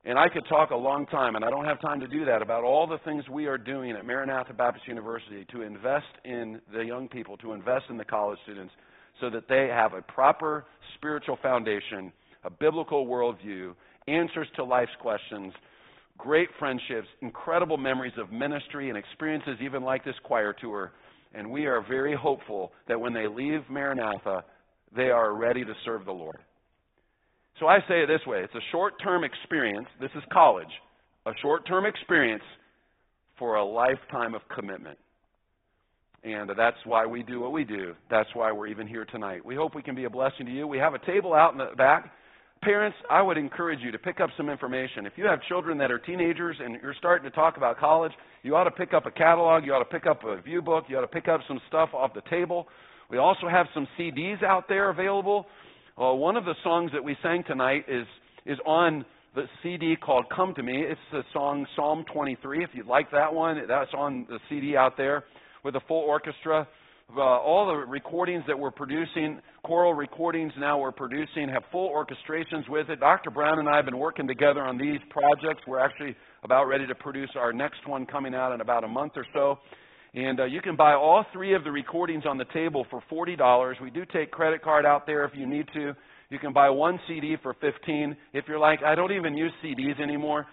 And 0.07 0.20
I 0.20 0.28
could 0.28 0.46
talk 0.48 0.70
a 0.70 0.76
long 0.76 1.04
time, 1.07 1.34
and 1.34 1.44
I 1.44 1.50
don't 1.50 1.64
have 1.64 1.80
time 1.80 1.98
to 1.98 2.07
do 2.07 2.24
that, 2.26 2.40
about 2.40 2.62
all 2.62 2.86
the 2.86 2.98
things 2.98 3.28
we 3.28 3.46
are 3.46 3.59
doing 3.59 3.90
at 3.90 4.07
Maranatha 4.07 4.52
Baptist 4.52 4.86
University 4.86 5.44
to 5.50 5.62
invest 5.62 6.07
in 6.24 6.61
the 6.72 6.82
young 6.82 7.09
people, 7.09 7.36
to 7.38 7.52
invest 7.52 7.86
in 7.90 7.96
the 7.96 8.04
college 8.04 8.38
students, 8.44 8.72
so 9.20 9.28
that 9.30 9.48
they 9.48 9.66
have 9.66 9.94
a 9.94 10.02
proper 10.02 10.64
spiritual 10.94 11.38
foundation 11.42 12.12
a 12.44 12.50
biblical 12.50 13.07
worldview, 13.07 13.74
answers 14.07 14.46
to 14.54 14.62
life's 14.62 14.92
questions, 15.00 15.52
great 16.16 16.48
friendships, 16.61 17.09
incredible 17.20 17.76
memories 17.76 18.12
of 18.16 18.30
ministry 18.30 18.88
and 18.88 18.96
experiences, 18.96 19.59
even 19.61 19.82
like 19.82 20.04
this 20.04 20.14
choir 20.22 20.52
tour. 20.52 20.92
And 21.34 21.50
we 21.50 21.66
are 21.66 21.84
very 21.86 22.14
hopeful 22.14 22.70
that 22.86 23.00
when 23.00 23.12
they 23.12 23.26
leave 23.26 23.62
Maranatha, 23.68 24.44
they 24.94 25.11
are 25.11 25.34
ready 25.34 25.64
to 25.64 25.72
serve 25.84 26.04
the 26.04 26.12
Lord. 26.12 26.38
So 27.61 27.66
I 27.66 27.78
say 27.88 28.02
it 28.02 28.07
this 28.07 28.26
way 28.26 28.40
it's 28.40 28.54
a 28.54 28.70
short 28.70 28.94
term 29.02 29.24
experience. 29.24 29.88
This 30.00 30.11
is 30.14 30.22
college. 30.32 30.68
A 31.26 31.32
short 31.42 31.66
term 31.66 31.86
experience 31.86 32.44
for 33.38 33.57
a 33.57 33.64
lifetime 33.64 34.34
of 34.34 34.42
commitment. 34.54 34.98
And 36.24 36.50
that's 36.57 36.76
why 36.84 37.07
we 37.07 37.22
do 37.22 37.40
what 37.40 37.52
we 37.52 37.64
do. 37.64 37.94
That's 38.11 38.28
why 38.34 38.50
we're 38.50 38.66
even 38.66 38.88
here 38.88 39.04
tonight. 39.04 39.44
We 39.44 39.54
hope 39.54 39.74
we 39.74 39.82
can 39.82 39.94
be 39.94 40.04
a 40.04 40.11
blessing 40.11 40.46
to 40.46 40.52
you. 40.52 40.66
We 40.66 40.78
have 40.78 40.94
a 40.94 40.98
table 41.07 41.34
out 41.34 41.52
in 41.52 41.59
the 41.59 41.76
back 41.76 42.12
Parents, 42.62 42.96
I 43.11 43.20
would 43.22 43.36
encourage 43.36 43.80
you 43.80 43.92
to 43.92 43.98
pick 43.98 44.18
up 44.18 44.30
some 44.36 44.48
information. 44.48 45.07
If 45.07 45.12
you 45.16 45.24
have 45.26 45.40
children 45.42 45.76
that 45.78 45.90
are 45.92 45.98
teenagers 45.98 46.57
and 46.59 46.78
you're 46.82 46.94
starting 46.98 47.28
to 47.30 47.34
talk 47.34 47.57
about 47.59 47.78
college, 47.78 48.12
you 48.42 48.57
ought 48.57 48.64
to 48.64 48.70
pick 48.70 48.94
up 48.94 49.07
a 49.07 49.11
catalog, 49.11 49.64
you 49.64 49.74
ought 49.74 49.80
to 49.80 49.84
pick 49.84 50.07
up 50.07 50.24
a 50.24 50.40
view 50.40 50.62
book, 50.62 50.84
you 50.88 50.96
ought 50.96 51.02
to 51.02 51.07
pick 51.07 51.28
up 51.28 51.40
some 51.46 51.61
stuff 51.68 51.90
off 51.92 52.14
the 52.14 52.22
table. 52.30 52.66
We 53.11 53.18
also 53.18 53.48
have 53.48 53.66
some 53.74 53.86
CDs 53.98 54.42
out 54.42 54.64
there 54.68 54.88
available. 54.90 55.46
Uh, 55.99 56.12
one 56.12 56.36
of 56.36 56.44
the 56.44 56.55
songs 56.62 56.90
that 56.92 57.03
we 57.03 57.16
sang 57.22 57.42
tonight 57.47 57.86
is 57.88 58.07
is 58.44 58.59
on 58.66 59.03
the 59.34 59.44
CD 59.62 59.97
called 59.97 60.26
Come 60.34 60.55
to 60.55 60.62
Me. 60.62 60.82
It's 60.82 61.01
the 61.11 61.22
song 61.32 61.66
Psalm 61.74 62.05
23. 62.12 62.62
If 62.62 62.70
you'd 62.74 62.86
like 62.86 63.11
that 63.12 63.32
one, 63.32 63.62
that's 63.66 63.90
on 63.97 64.26
the 64.28 64.38
CD 64.51 64.76
out 64.76 64.99
there 64.99 65.24
with 65.64 65.74
a 65.74 65.80
full 65.88 66.03
orchestra. 66.03 66.68
Uh, 67.16 67.20
all 67.20 67.66
the 67.66 67.74
recordings 67.74 68.44
that 68.47 68.59
we're 68.59 68.70
producing, 68.70 69.40
choral 69.64 69.94
recordings 69.94 70.53
now 70.59 70.78
we're 70.78 70.92
producing, 70.92 71.49
have 71.49 71.62
full 71.72 71.88
orchestrations 71.88 72.68
with 72.68 72.90
it. 72.90 73.01
Dr. 73.01 73.30
Brown 73.30 73.59
and 73.59 73.68
I 73.68 73.76
have 73.76 73.86
been 73.86 73.99
working 73.99 74.28
together 74.28 74.61
on 74.66 74.76
these 74.76 75.01
projects. 75.09 75.62
We're 75.66 75.80
actually 75.80 76.14
about 76.42 76.64
ready 76.64 76.86
to 76.86 76.94
produce 76.94 77.30
our 77.36 77.55
next 77.55 77.86
one 77.88 78.05
coming 78.05 78.34
out 78.34 78.53
in 78.53 78.61
about 78.61 78.84
a 78.84 78.88
month 78.88 79.12
or 79.16 79.24
so. 79.32 79.61
And 80.16 80.40
uh, 80.40 80.44
you 80.46 80.62
can 80.62 80.76
buy 80.76 80.94
all 80.94 81.26
three 81.30 81.54
of 81.54 81.62
the 81.62 81.70
recordings 81.70 82.24
on 82.26 82.38
the 82.38 82.46
table 82.46 82.86
for 82.90 83.02
$40. 83.12 83.80
We 83.82 83.90
do 83.90 84.06
take 84.10 84.30
credit 84.30 84.62
card 84.62 84.86
out 84.86 85.06
there 85.06 85.26
if 85.26 85.32
you 85.34 85.46
need 85.46 85.68
to. 85.74 85.92
You 86.30 86.38
can 86.38 86.54
buy 86.54 86.70
one 86.70 86.98
CD 87.06 87.36
for 87.42 87.54
15. 87.60 88.16
If 88.32 88.46
you're 88.48 88.58
like, 88.58 88.82
I 88.82 88.94
don't 88.94 89.12
even 89.12 89.36
use 89.36 89.52
CDs 89.62 90.00
anymore, 90.00 90.46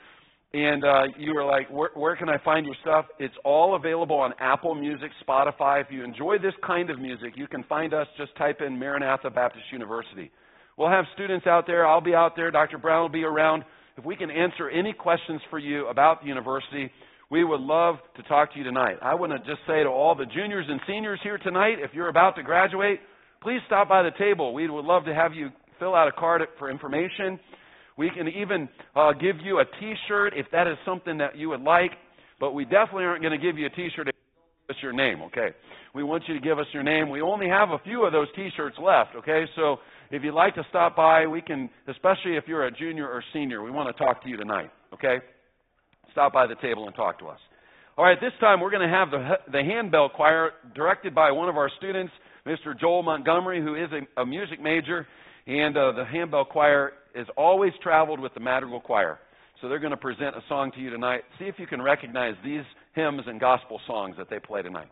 and 0.54 0.84
uh, 0.84 1.04
you 1.18 1.36
are 1.38 1.46
like, 1.46 1.70
where, 1.72 1.92
where 1.96 2.18
can 2.18 2.28
I 2.28 2.38
find 2.44 2.66
your 2.66 2.76
stuff? 2.82 3.06
It's 3.20 3.34
all 3.46 3.78
available 3.78 4.18
on 4.18 4.34
Apple 4.38 4.76
Music, 4.76 5.12
Spotify. 5.26 5.80
If 5.80 5.88
you 5.90 6.04
enjoy 6.04 6.40
this 6.40 6.54
kind 6.68 6.90
of 6.90 7.00
music, 7.00 7.32
you 7.38 7.48
can 7.48 7.64
find 7.64 7.94
us. 7.94 8.06
Just 8.18 8.36
type 8.36 8.60
in 8.60 8.78
Maranatha 8.78 9.30
Baptist 9.30 9.66
University. 9.72 10.30
We'll 10.78 10.90
have 10.90 11.06
students 11.14 11.48
out 11.48 11.66
there. 11.68 11.88
I'll 11.88 12.02
be 12.02 12.14
out 12.14 12.36
there. 12.36 12.52
Dr. 12.52 12.80
Brown 12.80 13.04
will 13.04 13.10
be 13.10 13.24
around. 13.24 13.64
If 13.98 14.04
we 14.04 14.18
can 14.18 14.30
answer 14.30 14.70
any 14.70 14.92
questions 14.92 15.40
for 15.50 15.58
you 15.58 15.88
about 15.88 16.22
the 16.22 16.28
university, 16.28 16.92
we 17.34 17.44
would 17.44 17.62
love 17.62 17.96
to 18.16 18.22
talk 18.22 18.54
to 18.54 18.60
you 18.60 18.64
tonight. 18.64 18.98
I 19.02 19.16
want 19.16 19.32
to 19.32 19.40
just 19.40 19.66
say 19.66 19.82
to 19.82 19.90
all 19.90 20.14
the 20.14 20.28
juniors 20.28 20.68
and 20.70 20.80
seniors 20.86 21.20
here 21.24 21.40
tonight, 21.40 21.78
if 21.80 21.90
you're 21.92 22.10
about 22.10 22.36
to 22.36 22.44
graduate, 22.44 23.00
please 23.42 23.60
stop 23.66 23.90
by 23.90 24.04
the 24.04 24.12
table. 24.20 24.54
We 24.54 24.70
would 24.70 24.86
love 24.86 25.06
to 25.06 25.16
have 25.16 25.34
you 25.34 25.50
fill 25.80 25.96
out 25.96 26.08
a 26.08 26.12
card 26.12 26.44
for 26.60 26.70
information. 26.70 27.40
We 27.98 28.12
can 28.12 28.28
even 28.28 28.70
uh, 28.96 29.14
give 29.14 29.38
you 29.42 29.62
a 29.62 29.66
T-shirt 29.80 30.34
if 30.36 30.46
that 30.52 30.68
is 30.68 30.78
something 30.86 31.18
that 31.18 31.36
you 31.36 31.50
would 31.50 31.62
like, 31.62 31.94
but 32.40 32.54
we 32.54 32.66
definitely 32.66 33.06
aren't 33.06 33.24
going 33.24 33.40
to 33.40 33.44
give 33.44 33.58
you 33.58 33.66
a 33.66 33.72
T-shirt 33.72 34.10
if 34.10 34.16
us 34.70 34.76
your 34.84 34.94
name, 34.94 35.24
okay? 35.24 35.56
We 35.96 36.04
want 36.04 36.26
you 36.28 36.36
to 36.36 36.40
give 36.40 36.60
us 36.60 36.68
your 36.72 36.84
name. 36.84 37.10
We 37.10 37.22
only 37.22 37.50
have 37.50 37.72
a 37.72 37.80
few 37.80 38.06
of 38.06 38.14
those 38.14 38.28
T-shirts 38.36 38.78
left, 38.80 39.16
okay? 39.16 39.46
So 39.56 39.78
if 40.12 40.24
you'd 40.24 40.36
like 40.36 40.54
to 40.54 40.64
stop 40.70 40.96
by, 40.96 41.26
we 41.26 41.42
can, 41.42 41.68
especially 41.88 42.38
if 42.38 42.44
you're 42.46 42.68
a 42.68 42.72
junior 42.72 43.08
or 43.08 43.24
senior, 43.34 43.64
we 43.64 43.72
want 43.72 43.90
to 43.90 44.04
talk 44.04 44.22
to 44.22 44.30
you 44.30 44.38
tonight, 44.38 44.70
okay? 44.94 45.18
Stop 46.14 46.34
by 46.34 46.48
the 46.48 46.56
table 46.56 46.86
and 46.86 46.96
talk 46.96 47.20
to 47.20 47.28
us. 47.28 47.40
All 47.98 48.06
right, 48.06 48.18
this 48.20 48.32
time 48.40 48.60
we're 48.60 48.72
going 48.72 48.88
to 48.88 48.96
have 48.96 49.12
the, 49.12 49.52
the 49.52 49.64
handbell 49.64 50.10
choir 50.10 50.52
directed 50.74 51.14
by 51.14 51.32
one 51.32 51.50
of 51.50 51.58
our 51.58 51.70
students, 51.78 52.12
Mr. 52.48 52.80
Joel 52.80 53.04
Montgomery, 53.04 53.62
who 53.62 53.76
is 53.76 53.90
a, 53.92 54.22
a 54.22 54.26
music 54.26 54.62
major. 54.62 55.06
And 55.46 55.76
uh, 55.78 55.92
the 55.92 56.06
handbell 56.06 56.46
choir 56.46 56.94
has 57.16 57.28
always 57.38 57.74
traveled 57.84 58.20
with 58.20 58.34
the 58.34 58.40
madrigal 58.40 58.80
choir. 58.80 59.20
So 59.62 59.70
they're 59.70 59.80
going 59.80 59.92
to 59.92 59.98
present 59.98 60.36
a 60.36 60.42
song 60.50 60.72
to 60.76 60.80
you 60.80 60.90
tonight. 60.90 61.22
See 61.38 61.46
if 61.46 61.56
you 61.58 61.68
can 61.68 61.82
recognize 61.82 62.34
these 62.44 62.64
hymns 62.96 63.22
and 63.28 63.40
gospel 63.40 63.80
songs 63.86 64.16
that 64.18 64.30
they 64.30 64.40
play 64.40 64.62
tonight. 64.62 64.90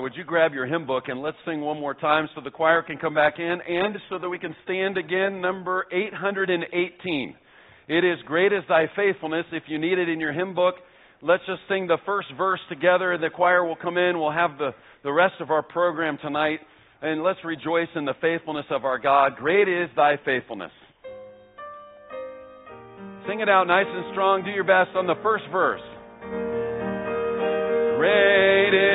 Would 0.00 0.14
you 0.16 0.24
grab 0.24 0.54
your 0.54 0.66
hymn 0.66 0.86
book 0.86 1.04
and 1.08 1.20
let's 1.20 1.36
sing 1.44 1.60
one 1.60 1.78
more 1.78 1.92
time 1.92 2.26
so 2.34 2.40
the 2.40 2.50
choir 2.50 2.82
can 2.82 2.96
come 2.96 3.14
back 3.14 3.34
in 3.38 3.58
and 3.68 3.96
so 4.08 4.18
that 4.18 4.28
we 4.30 4.38
can 4.38 4.56
stand 4.64 4.96
again, 4.96 5.42
number 5.42 5.84
818. 5.92 7.34
It 7.86 8.04
is 8.04 8.18
great 8.24 8.50
is 8.50 8.62
thy 8.66 8.86
faithfulness. 8.96 9.44
If 9.52 9.64
you 9.66 9.78
need 9.78 9.98
it 9.98 10.08
in 10.08 10.18
your 10.18 10.32
hymn 10.32 10.54
book, 10.54 10.76
let's 11.20 11.42
just 11.46 11.60
sing 11.68 11.86
the 11.86 11.98
first 12.06 12.28
verse 12.38 12.60
together. 12.70 13.12
And 13.12 13.22
the 13.22 13.28
choir 13.28 13.62
will 13.62 13.76
come 13.76 13.98
in. 13.98 14.18
We'll 14.18 14.32
have 14.32 14.56
the, 14.56 14.70
the 15.04 15.12
rest 15.12 15.34
of 15.38 15.50
our 15.50 15.62
program 15.62 16.16
tonight. 16.22 16.60
And 17.02 17.22
let's 17.22 17.40
rejoice 17.44 17.88
in 17.94 18.06
the 18.06 18.14
faithfulness 18.22 18.66
of 18.70 18.86
our 18.86 18.98
God. 18.98 19.36
Great 19.36 19.68
is 19.68 19.90
thy 19.96 20.16
faithfulness. 20.24 20.72
Sing 23.28 23.40
it 23.40 23.50
out 23.50 23.66
nice 23.66 23.86
and 23.86 24.12
strong. 24.12 24.44
Do 24.44 24.50
your 24.50 24.64
best 24.64 24.96
on 24.96 25.06
the 25.06 25.16
first 25.22 25.44
verse. 25.52 25.82
Great 27.98 28.89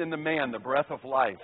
breathed 0.00 0.14
into 0.14 0.16
man 0.16 0.50
the 0.50 0.58
breath 0.58 0.90
of 0.90 1.04
life. 1.04 1.36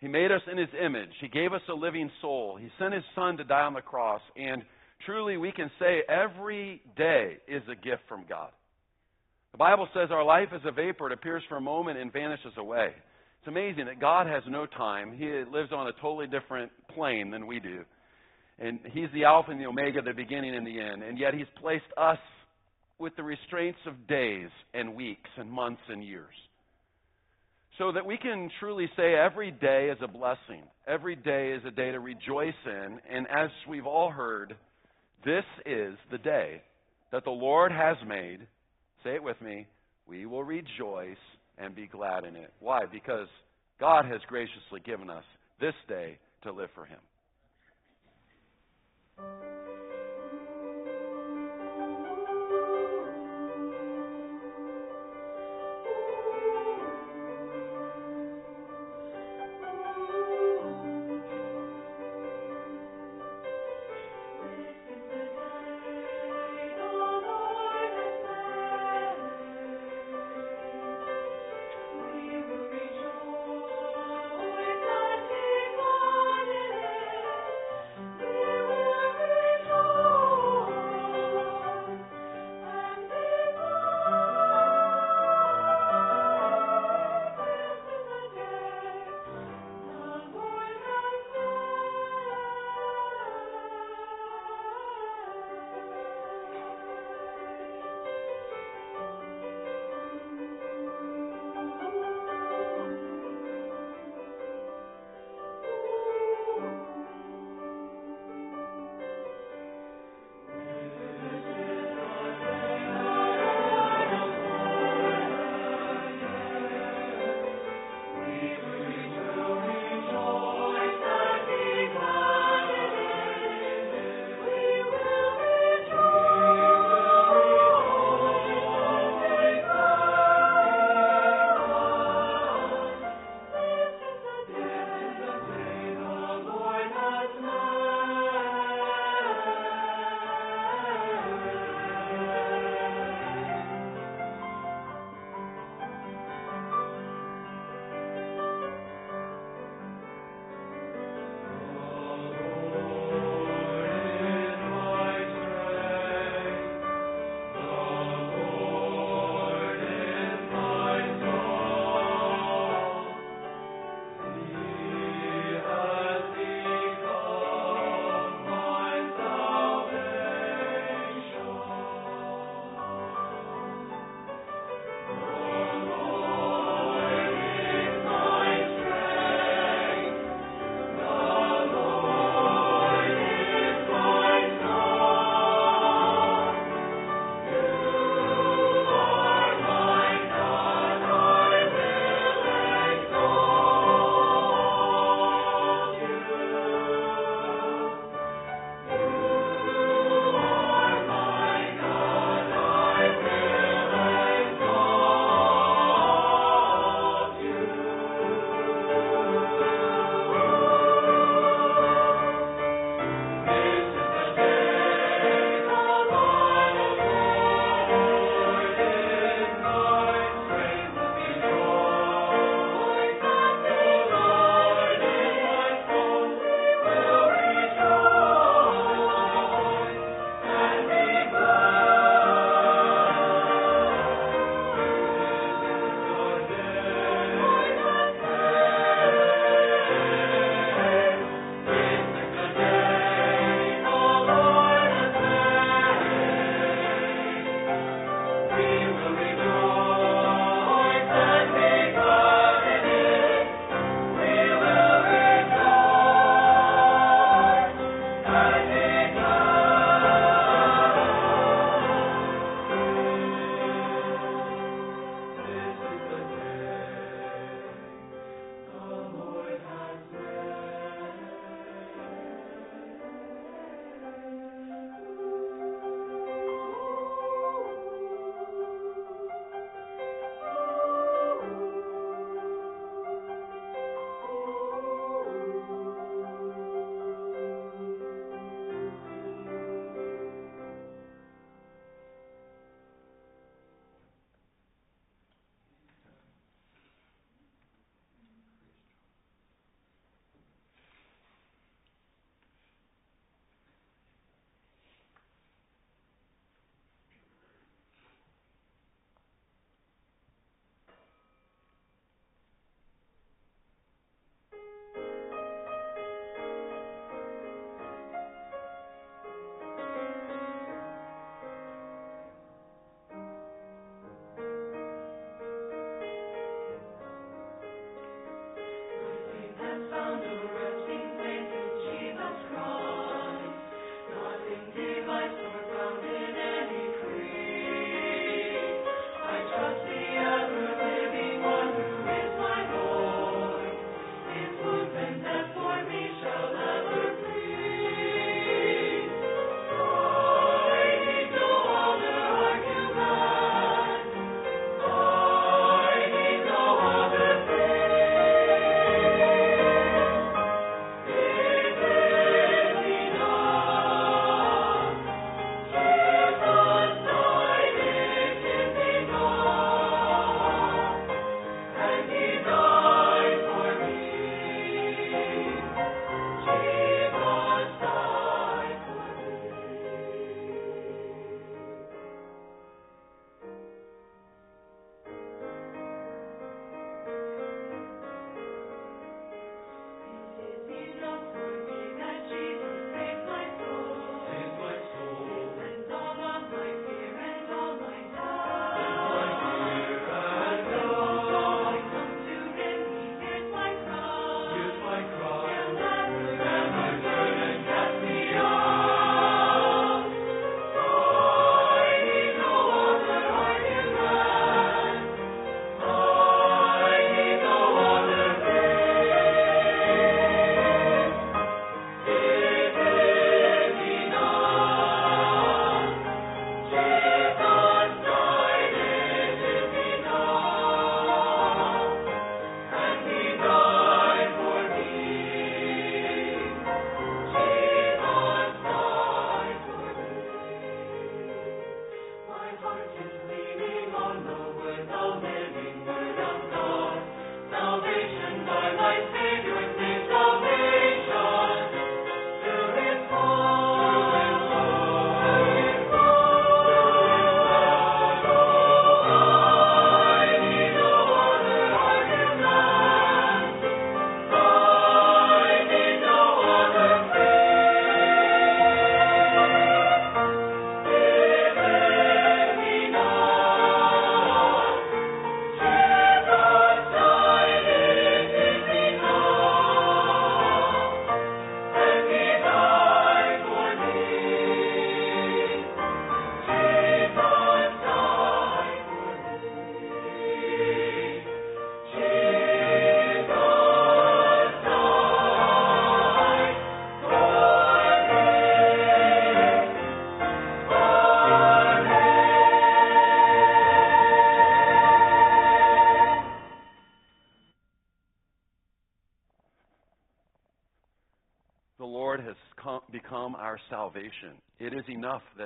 He 0.00 0.08
made 0.08 0.32
us 0.32 0.42
in 0.50 0.58
His 0.58 0.68
image. 0.84 1.10
He 1.20 1.28
gave 1.28 1.52
us 1.52 1.60
a 1.70 1.74
living 1.74 2.10
soul. 2.20 2.58
He 2.60 2.68
sent 2.78 2.92
His 2.92 3.04
Son 3.14 3.36
to 3.36 3.44
die 3.44 3.62
on 3.62 3.74
the 3.74 3.80
cross. 3.80 4.20
And 4.36 4.62
truly, 5.06 5.36
we 5.36 5.52
can 5.52 5.70
say 5.78 6.02
every 6.08 6.82
day 6.96 7.38
is 7.46 7.62
a 7.70 7.74
gift 7.74 8.02
from 8.08 8.24
God. 8.28 8.50
The 9.52 9.58
Bible 9.58 9.88
says 9.94 10.08
our 10.10 10.24
life 10.24 10.48
is 10.52 10.62
a 10.64 10.72
vapor. 10.72 11.06
It 11.06 11.12
appears 11.12 11.42
for 11.48 11.56
a 11.56 11.60
moment 11.60 11.98
and 11.98 12.12
vanishes 12.12 12.52
away. 12.56 12.88
It's 13.38 13.48
amazing 13.48 13.86
that 13.86 14.00
God 14.00 14.26
has 14.26 14.42
no 14.48 14.66
time. 14.66 15.12
He 15.16 15.26
lives 15.26 15.72
on 15.72 15.86
a 15.86 15.92
totally 16.00 16.26
different 16.26 16.72
plane 16.94 17.30
than 17.30 17.46
we 17.46 17.60
do. 17.60 17.84
And 18.58 18.80
He's 18.92 19.08
the 19.14 19.24
Alpha 19.24 19.50
and 19.50 19.60
the 19.60 19.66
Omega, 19.66 20.02
the 20.02 20.12
beginning 20.12 20.54
and 20.54 20.66
the 20.66 20.80
end. 20.80 21.02
And 21.02 21.18
yet 21.18 21.34
He's 21.34 21.46
placed 21.60 21.84
us 21.96 22.18
with 22.98 23.14
the 23.16 23.22
restraints 23.22 23.80
of 23.86 24.06
days 24.06 24.48
and 24.74 24.94
weeks 24.94 25.30
and 25.36 25.50
months 25.50 25.82
and 25.88 26.04
years. 26.04 26.34
So 27.78 27.92
that 27.92 28.04
we 28.04 28.18
can 28.18 28.50
truly 28.60 28.88
say 28.96 29.14
every 29.14 29.50
day 29.50 29.88
is 29.90 29.98
a 30.02 30.08
blessing. 30.08 30.62
Every 30.86 31.16
day 31.16 31.52
is 31.52 31.62
a 31.66 31.70
day 31.70 31.90
to 31.90 32.00
rejoice 32.00 32.52
in. 32.66 32.98
And 33.10 33.26
as 33.28 33.50
we've 33.68 33.86
all 33.86 34.10
heard, 34.10 34.54
this 35.24 35.44
is 35.64 35.94
the 36.10 36.18
day 36.18 36.62
that 37.12 37.24
the 37.24 37.30
Lord 37.30 37.72
has 37.72 37.96
made. 38.06 38.40
Say 39.04 39.14
it 39.14 39.22
with 39.22 39.40
me. 39.40 39.66
We 40.06 40.26
will 40.26 40.44
rejoice 40.44 41.16
and 41.58 41.74
be 41.74 41.86
glad 41.86 42.24
in 42.24 42.36
it. 42.36 42.52
Why? 42.60 42.80
Because 42.90 43.28
God 43.80 44.04
has 44.04 44.20
graciously 44.28 44.80
given 44.84 45.08
us 45.08 45.24
this 45.60 45.74
day 45.88 46.18
to 46.42 46.52
live 46.52 46.70
for 46.74 46.84
Him. 46.84 46.98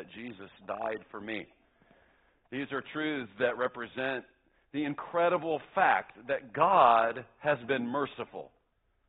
That 0.07 0.21
Jesus 0.21 0.51
died 0.67 1.05
for 1.11 1.21
me. 1.21 1.47
These 2.51 2.67
are 2.73 2.83
truths 2.93 3.31
that 3.39 3.59
represent 3.59 4.25
the 4.73 4.85
incredible 4.85 5.61
fact 5.75 6.13
that 6.29 6.53
God 6.53 7.25
has 7.39 7.59
been 7.67 7.87
merciful. 7.87 8.51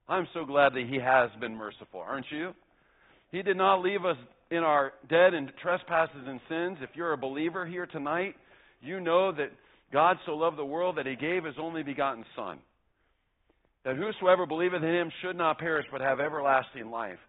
I'm 0.08 0.28
so 0.34 0.46
glad 0.46 0.74
that 0.74 0.86
He 0.90 1.00
has 1.00 1.30
been 1.40 1.56
merciful, 1.56 2.00
aren't 2.00 2.26
you? 2.32 2.54
He 3.32 3.42
did 3.42 3.58
not 3.58 3.82
leave 3.82 4.06
us 4.06 4.18
in 4.50 4.60
our 4.60 4.94
dead 5.10 5.34
and 5.34 5.52
trespasses 5.62 6.24
and 6.26 6.40
sins. 6.48 6.78
If 6.82 6.96
you're 6.96 7.14
a 7.14 7.18
believer 7.18 7.66
here 7.66 7.86
tonight, 7.86 8.36
you 8.82 9.00
know 9.00 9.32
that 9.34 9.52
God 9.92 10.18
so 10.26 10.34
loved 10.34 10.58
the 10.58 10.66
world 10.66 10.98
that 10.98 11.06
He 11.06 11.16
gave 11.16 11.44
His 11.44 11.56
only 11.60 11.84
begotten 11.84 12.24
Son. 12.36 12.60
That 13.84 13.98
whosoever 13.98 14.46
believeth 14.46 14.84
in 14.84 14.96
Him 14.96 15.12
should 15.22 15.36
not 15.36 15.60
perish 15.60 15.86
but 15.92 16.02
have 16.02 16.20
everlasting 16.20 16.90
life. 16.90 17.20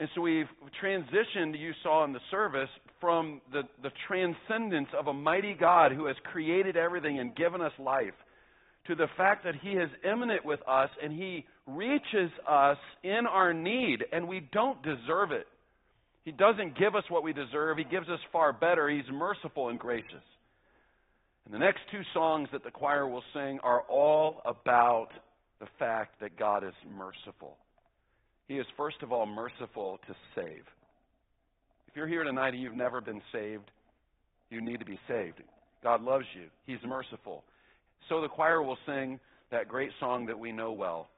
And 0.00 0.08
so 0.14 0.22
we've 0.22 0.48
transitioned, 0.82 1.60
you 1.60 1.72
saw 1.82 2.04
in 2.04 2.14
the 2.14 2.20
service, 2.30 2.70
from 3.00 3.42
the, 3.52 3.62
the 3.82 3.90
transcendence 4.08 4.88
of 4.98 5.08
a 5.08 5.12
mighty 5.12 5.54
God 5.54 5.92
who 5.92 6.06
has 6.06 6.16
created 6.32 6.76
everything 6.76 7.20
and 7.20 7.36
given 7.36 7.60
us 7.60 7.72
life 7.78 8.14
to 8.86 8.94
the 8.94 9.08
fact 9.18 9.44
that 9.44 9.54
He 9.60 9.72
is 9.72 9.90
immanent 10.02 10.42
with 10.42 10.60
us 10.66 10.88
and 11.02 11.12
He 11.12 11.44
reaches 11.66 12.30
us 12.48 12.78
in 13.02 13.26
our 13.28 13.52
need, 13.52 14.04
and 14.10 14.26
we 14.26 14.48
don't 14.52 14.82
deserve 14.82 15.32
it. 15.32 15.46
He 16.24 16.32
doesn't 16.32 16.78
give 16.78 16.94
us 16.94 17.04
what 17.10 17.22
we 17.22 17.34
deserve, 17.34 17.76
He 17.76 17.84
gives 17.84 18.08
us 18.08 18.20
far 18.32 18.54
better. 18.54 18.88
He's 18.88 19.04
merciful 19.12 19.68
and 19.68 19.78
gracious. 19.78 20.24
And 21.44 21.52
the 21.52 21.58
next 21.58 21.80
two 21.92 22.02
songs 22.14 22.48
that 22.52 22.64
the 22.64 22.70
choir 22.70 23.06
will 23.06 23.24
sing 23.34 23.60
are 23.62 23.82
all 23.82 24.40
about 24.46 25.08
the 25.60 25.66
fact 25.78 26.20
that 26.22 26.38
God 26.38 26.64
is 26.64 26.74
merciful. 26.96 27.58
He 28.50 28.56
is, 28.56 28.66
first 28.76 28.96
of 29.02 29.12
all, 29.12 29.26
merciful 29.26 30.00
to 30.08 30.14
save. 30.34 30.64
If 31.86 31.94
you're 31.94 32.08
here 32.08 32.24
tonight 32.24 32.52
and 32.52 32.60
you've 32.60 32.74
never 32.74 33.00
been 33.00 33.22
saved, 33.32 33.70
you 34.50 34.60
need 34.60 34.80
to 34.80 34.84
be 34.84 34.98
saved. 35.06 35.40
God 35.84 36.02
loves 36.02 36.24
you, 36.34 36.46
He's 36.66 36.84
merciful. 36.84 37.44
So 38.08 38.20
the 38.20 38.26
choir 38.26 38.60
will 38.60 38.76
sing 38.86 39.20
that 39.52 39.68
great 39.68 39.92
song 40.00 40.26
that 40.26 40.36
we 40.36 40.50
know 40.50 40.72
well 40.72 41.10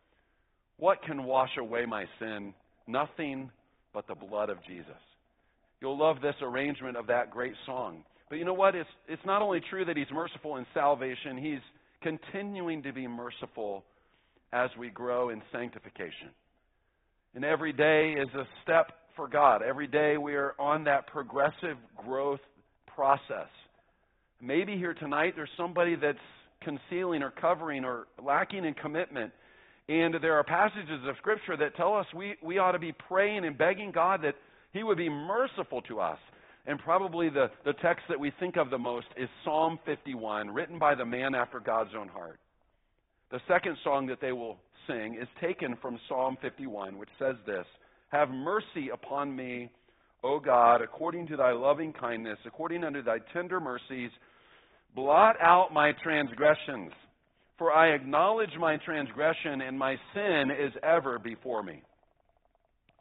What 0.77 1.03
can 1.05 1.25
wash 1.25 1.57
away 1.59 1.87
my 1.87 2.05
sin? 2.19 2.53
Nothing 2.87 3.51
but 3.95 4.07
the 4.07 4.15
blood 4.15 4.51
of 4.51 4.59
Jesus. 4.69 5.01
You'll 5.81 5.99
love 5.99 6.17
this 6.21 6.37
arrangement 6.43 6.99
of 6.99 7.07
that 7.07 7.31
great 7.31 7.55
song. 7.65 8.05
But 8.29 8.41
you 8.41 8.45
know 8.45 8.53
what? 8.53 8.75
It's, 8.75 8.91
it's 9.09 9.25
not 9.25 9.41
only 9.41 9.63
true 9.71 9.87
that 9.87 9.97
He's 9.97 10.13
merciful 10.13 10.59
in 10.59 10.67
salvation, 10.75 11.39
He's 11.39 11.65
continuing 12.03 12.83
to 12.83 12.93
be 12.93 13.07
merciful 13.09 13.85
as 14.53 14.69
we 14.79 14.91
grow 14.91 15.31
in 15.31 15.41
sanctification. 15.51 16.29
And 17.35 17.45
every 17.45 17.73
day 17.73 18.13
is 18.13 18.29
a 18.35 18.47
step 18.63 18.93
for 19.17 19.27
God. 19.27 19.63
Every 19.63 19.87
day 19.87 20.17
we 20.19 20.35
are 20.35 20.55
on 20.59 20.85
that 20.85 21.07
progressive 21.07 21.77
growth 21.97 22.41
process. 22.95 23.49
Maybe 24.41 24.77
here 24.77 24.95
tonight 24.95 25.35
there's 25.35 25.49
somebody 25.57 25.95
that's 25.95 26.19
concealing 26.63 27.23
or 27.23 27.31
covering 27.31 27.85
or 27.85 28.07
lacking 28.23 28.65
in 28.65 28.75
commitment. 28.75 29.33
And 29.89 30.15
there 30.21 30.35
are 30.35 30.45
passages 30.45 31.01
of 31.09 31.17
Scripture 31.19 31.57
that 31.57 31.75
tell 31.77 31.95
us 31.95 32.07
we, 32.15 32.35
we 32.43 32.59
ought 32.59 32.73
to 32.73 32.79
be 32.79 32.93
praying 32.93 33.45
and 33.45 33.57
begging 33.57 33.93
God 33.93 34.21
that 34.23 34.35
He 34.73 34.83
would 34.83 34.99
be 34.99 35.09
merciful 35.09 35.83
to 35.83 36.01
us. 36.01 36.19
And 36.67 36.79
probably 36.79 37.29
the, 37.29 37.51
the 37.65 37.73
text 37.83 38.05
that 38.09 38.21
we 38.21 38.33
think 38.39 38.57
of 38.57 38.71
the 38.71 38.79
most 38.79 39.07
is 39.17 39.29
Psalm 39.45 39.79
51, 39.85 40.51
written 40.51 40.79
by 40.79 40.95
the 40.95 41.05
man 41.05 41.35
after 41.35 41.59
God's 41.59 41.91
own 41.99 42.09
heart. 42.09 42.39
The 43.33 43.41
second 43.49 43.79
song 43.83 44.07
that 44.09 44.21
they 44.21 44.33
will 44.33 44.59
sing 44.87 45.17
is 45.19 45.27
taken 45.41 45.75
from 45.81 45.99
Psalm 46.07 46.37
51, 46.43 46.99
which 46.99 47.09
says 47.19 47.35
this 47.47 47.65
Have 48.11 48.29
mercy 48.29 48.91
upon 48.93 49.35
me, 49.35 49.71
O 50.23 50.39
God, 50.39 50.83
according 50.83 51.27
to 51.29 51.39
thy 51.39 51.53
loving 51.53 51.95
kindness, 51.95 52.37
according 52.45 52.85
unto 52.85 53.03
thy 53.03 53.17
tender 53.33 53.59
mercies. 53.59 54.11
Blot 54.95 55.37
out 55.41 55.73
my 55.73 55.93
transgressions, 56.05 56.93
for 57.57 57.73
I 57.73 57.95
acknowledge 57.95 58.51
my 58.61 58.77
transgression, 58.85 59.63
and 59.63 59.79
my 59.79 59.97
sin 60.13 60.51
is 60.51 60.75
ever 60.83 61.19
before 61.19 61.63
me. 61.63 61.83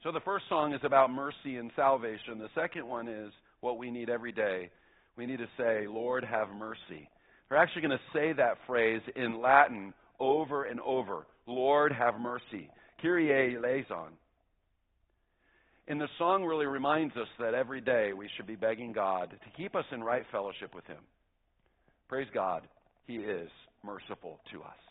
So 0.02 0.14
the 0.14 0.22
first 0.22 0.46
song 0.48 0.74
is 0.74 0.80
about 0.86 1.12
mercy 1.12 1.58
and 1.58 1.72
salvation. 1.76 2.40
The 2.40 2.48
second 2.56 2.88
one 2.88 3.10
is 3.10 3.34
what 3.60 3.78
we 3.78 3.92
need 3.92 4.10
every 4.10 4.32
day. 4.32 4.70
We 5.18 5.26
need 5.26 5.40
to 5.40 5.50
say, 5.58 5.88
Lord, 5.90 6.24
have 6.24 6.48
mercy. 6.58 7.10
We're 7.50 7.58
actually 7.58 7.82
going 7.82 7.98
to 7.98 8.18
say 8.18 8.32
that 8.32 8.60
phrase 8.66 9.02
in 9.18 9.42
Latin 9.42 9.94
over 10.22 10.66
and 10.66 10.80
over. 10.82 11.26
Lord, 11.48 11.92
have 11.92 12.20
mercy. 12.20 12.70
Kyrie 13.02 13.56
eleison. 13.58 14.14
And 15.88 16.00
the 16.00 16.08
song 16.18 16.46
really 16.46 16.68
reminds 16.68 17.18
us 17.18 17.28
that 17.40 17.54
every 17.54 17.82
day 17.82 18.14
we 18.16 18.30
should 18.38 18.48
be 18.48 18.56
begging 18.56 18.94
God 18.94 19.32
to 19.32 19.62
keep 19.62 19.76
us 19.76 19.86
in 19.92 20.04
right 20.04 20.24
fellowship 20.32 20.74
with 20.74 20.86
Him. 20.86 21.02
Praise 22.08 22.28
God, 22.34 22.68
He 23.08 23.16
is 23.16 23.50
merciful 23.84 24.40
to 24.54 24.62
us. 24.62 24.91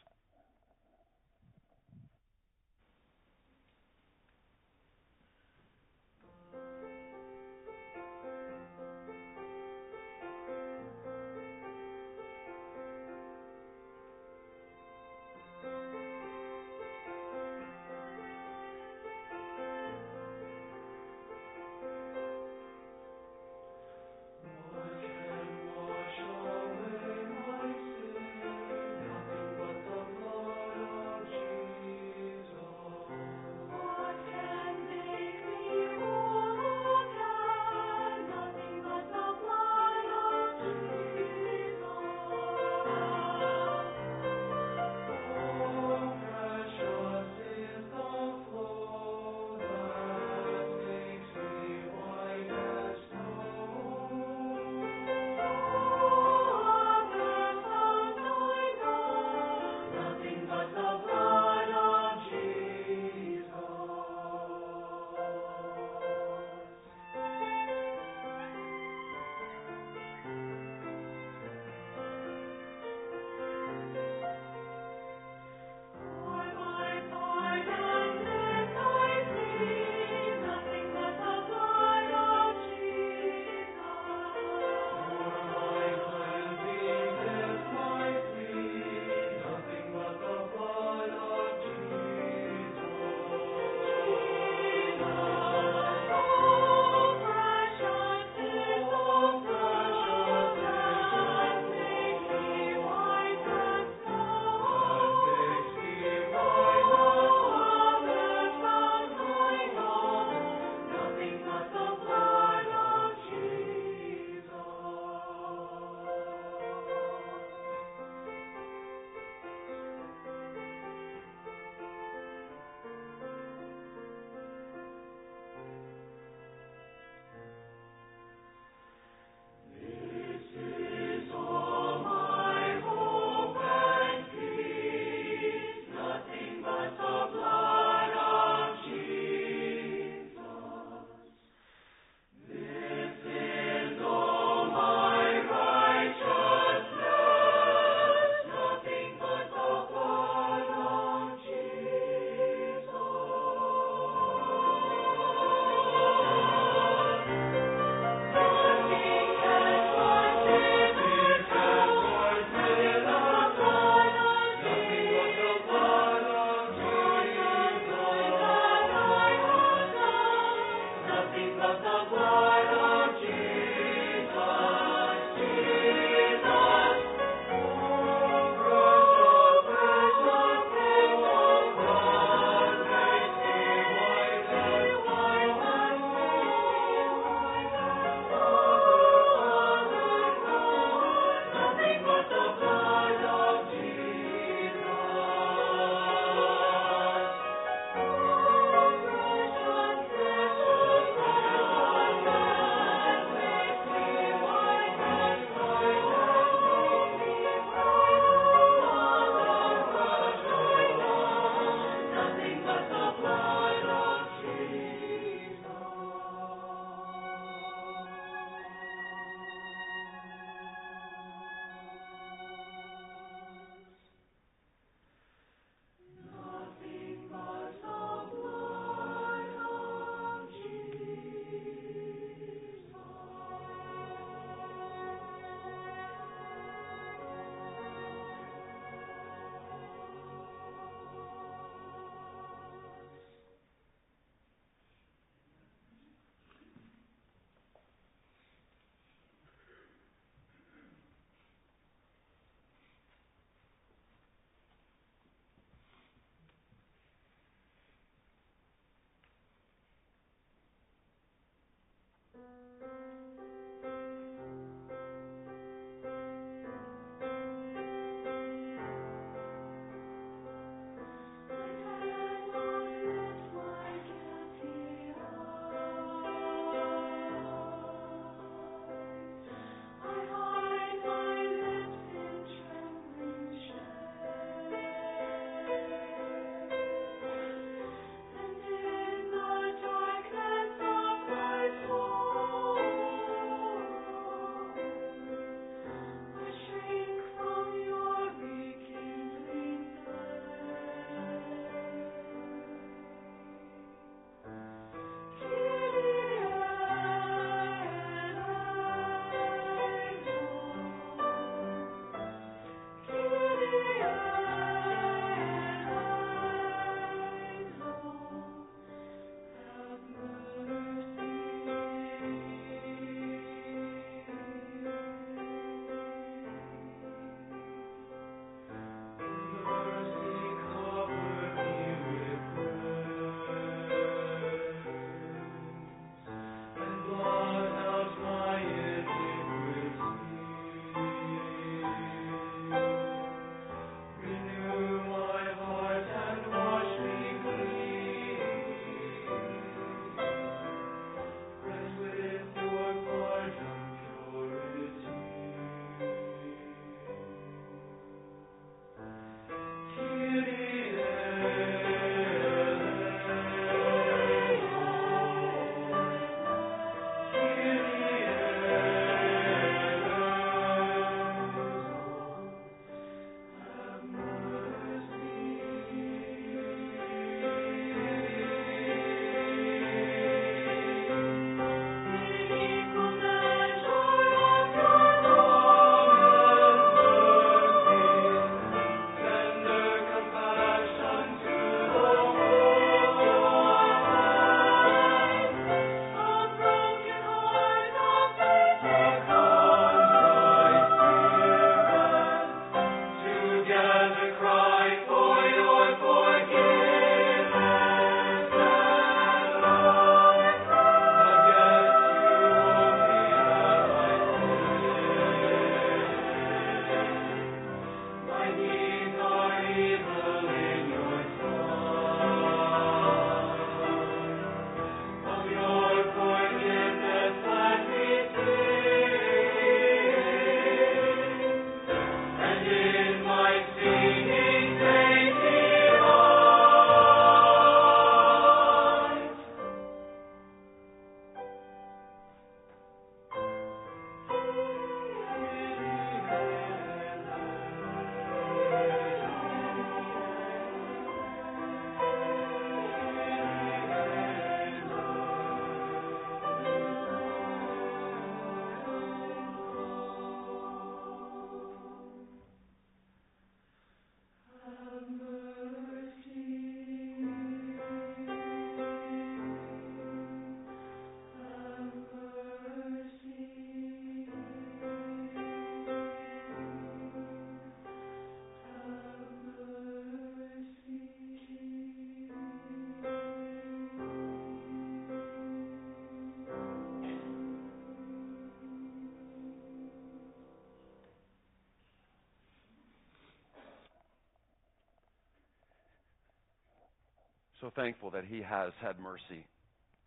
So 497.61 497.71
thankful 497.77 498.11
that 498.11 498.25
He 498.25 498.41
has 498.43 498.73
had 498.81 498.99
mercy. 498.99 499.45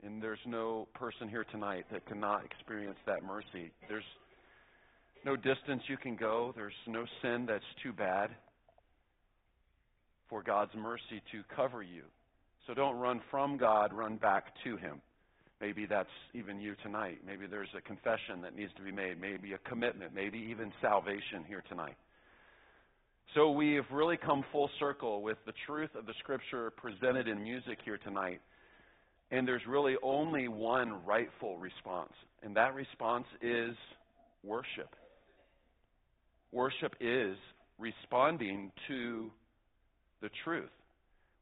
And 0.04 0.22
there's 0.22 0.40
no 0.46 0.88
person 0.96 1.30
here 1.30 1.46
tonight 1.52 1.86
that 1.92 2.06
cannot 2.08 2.44
experience 2.44 2.98
that 3.06 3.24
mercy. 3.24 3.72
There's 3.88 4.04
no 5.24 5.36
distance 5.36 5.84
you 5.88 5.98
can 5.98 6.16
go, 6.16 6.52
there's 6.56 6.74
no 6.88 7.06
sin 7.22 7.46
that's 7.48 7.64
too 7.82 7.94
bad 7.94 8.32
for 10.30 10.42
God's 10.42 10.74
mercy 10.76 11.22
to 11.32 11.44
cover 11.56 11.84
you. 11.84 12.04
So 12.68 12.74
don't 12.74 12.98
run 12.98 13.22
from 13.30 13.58
God, 13.58 13.94
run 13.94 14.18
back 14.18 14.46
to 14.64 14.76
Him. 14.78 15.02
Maybe 15.62 15.86
that's 15.86 16.10
even 16.34 16.60
you 16.60 16.76
tonight. 16.84 17.20
Maybe 17.26 17.46
there's 17.46 17.70
a 17.78 17.82
confession 17.82 18.42
that 18.42 18.56
needs 18.56 18.72
to 18.76 18.82
be 18.82 18.92
made, 18.92 19.22
maybe 19.22 19.54
a 19.54 19.70
commitment, 19.70 20.14
maybe 20.14 20.40
even 20.50 20.74
salvation 20.82 21.46
here 21.48 21.64
tonight. 21.70 21.96
So 23.36 23.50
we 23.50 23.74
have 23.76 23.86
really 23.92 24.18
come 24.18 24.46
full 24.52 24.70
circle 24.80 25.24
with 25.24 25.38
the 25.48 25.54
truth 25.66 25.90
of 25.96 26.06
the 26.06 26.14
Scripture 26.20 26.70
presented 26.70 27.28
in 27.28 27.42
music 27.42 27.80
here 27.84 27.98
tonight. 27.98 28.42
And 29.32 29.48
there's 29.48 29.66
really 29.68 29.96
only 30.04 30.48
one 30.48 31.04
rightful 31.04 31.58
response, 31.58 32.12
and 32.44 32.56
that 32.56 32.76
response 32.76 33.26
is 33.42 33.76
worship. 34.44 34.96
Worship 36.52 36.94
is 37.02 37.36
responding 37.80 38.72
to 38.88 39.32
the 40.22 40.30
truth. 40.44 40.70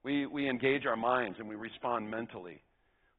We, 0.04 0.26
we 0.28 0.50
engage 0.50 0.86
our 0.86 0.96
minds 0.96 1.40
and 1.40 1.50
we 1.50 1.56
respond 1.56 2.10
mentally. 2.10 2.62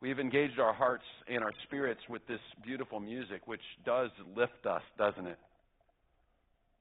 We've 0.00 0.18
engaged 0.18 0.58
our 0.58 0.72
hearts 0.72 1.04
and 1.28 1.44
our 1.44 1.52
spirits 1.64 2.00
with 2.08 2.26
this 2.26 2.40
beautiful 2.64 3.00
music, 3.00 3.42
which 3.44 3.60
does 3.84 4.08
lift 4.34 4.64
us, 4.64 4.82
doesn't 4.96 5.26
it? 5.26 5.38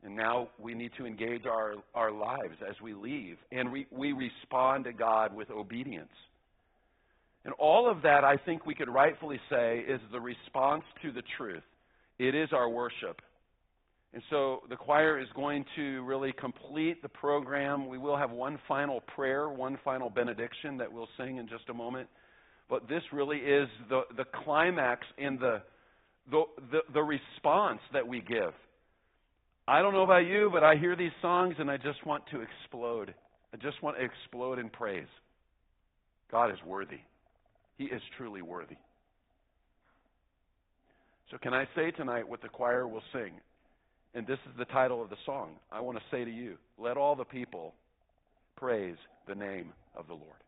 And 0.03 0.15
now 0.15 0.49
we 0.60 0.73
need 0.73 0.91
to 0.98 1.06
engage 1.06 1.45
our, 1.45 1.76
our 1.94 2.11
lives 2.11 2.56
as 2.68 2.76
we 2.82 2.94
leave. 2.94 3.38
And 3.52 3.72
we, 3.72 3.88
we 3.91 4.14
respond 4.14 4.86
to 4.86 4.94
God 4.94 5.36
with 5.36 5.52
obedience. 5.52 6.10
And 7.45 7.53
all 7.60 7.90
of 7.90 8.02
that, 8.03 8.23
I 8.23 8.38
think 8.38 8.65
we 8.65 8.76
could 8.76 8.90
rightfully 8.90 9.40
say, 9.49 9.80
is 9.88 9.99
the 10.11 10.19
response 10.19 10.84
to 11.03 11.11
the 11.11 11.23
truth. 11.38 11.64
It 12.19 12.36
is 12.36 12.49
our 12.52 12.69
worship. 12.69 13.22
And 14.14 14.22
so 14.30 14.61
the 14.69 14.76
choir 14.76 15.19
is 15.19 15.28
going 15.36 15.65
to 15.76 16.03
really 16.03 16.34
complete 16.34 17.02
the 17.02 17.10
program. 17.10 17.88
We 17.88 17.98
will 17.98 18.18
have 18.18 18.32
one 18.32 18.60
final 18.68 19.02
prayer, 19.15 19.49
one 19.49 19.78
final 19.84 20.10
benediction 20.10 20.78
that 20.78 20.91
we'll 20.91 21.07
sing 21.18 21.38
in 21.38 21.48
just 21.48 21.69
a 21.69 21.73
moment. 21.73 22.10
But 22.69 22.88
this 22.90 23.03
really 23.11 23.38
is 23.38 23.69
the, 23.90 24.02
the 24.18 24.26
climax 24.44 25.06
in 25.18 25.38
the, 25.38 25.61
the, 26.30 26.44
the, 26.72 26.80
the 26.94 27.02
response 27.02 27.80
that 27.94 28.06
we 28.07 28.22
give. 28.22 28.53
I 29.72 29.81
don't 29.81 29.93
know 29.93 30.03
about 30.03 30.26
you, 30.26 30.49
but 30.52 30.65
I 30.65 30.76
hear 30.76 30.98
these 30.98 31.14
songs 31.22 31.56
and 31.57 31.72
I 31.72 31.77
just 31.77 32.06
want 32.06 32.26
to 32.31 32.41
explode. 32.41 33.14
I 33.53 33.57
just 33.57 33.81
want 33.81 33.95
to 33.95 34.03
explode 34.03 34.60
in 34.60 34.69
praise. 34.69 35.07
God 36.30 36.52
is 36.52 36.57
worthy. 36.68 36.99
He 37.77 37.85
is 37.85 38.02
truly 38.18 38.41
worthy. 38.41 38.76
So, 41.31 41.38
can 41.38 41.53
I 41.53 41.69
say 41.73 41.91
tonight 41.91 42.27
what 42.27 42.41
the 42.41 42.49
choir 42.49 42.85
will 42.85 43.02
sing? 43.14 43.31
And 44.14 44.27
this 44.27 44.39
is 44.45 44.52
the 44.57 44.65
title 44.65 45.02
of 45.02 45.10
the 45.10 45.15
song. 45.26 45.52
I 45.72 45.80
want 45.80 45.98
to 45.98 46.03
say 46.11 46.26
to 46.26 46.31
you 46.31 46.57
let 46.77 46.98
all 46.98 47.15
the 47.15 47.23
people 47.23 47.73
praise 48.57 48.98
the 49.26 49.35
name 49.35 49.72
of 49.95 50.06
the 50.07 50.14
Lord. 50.15 50.41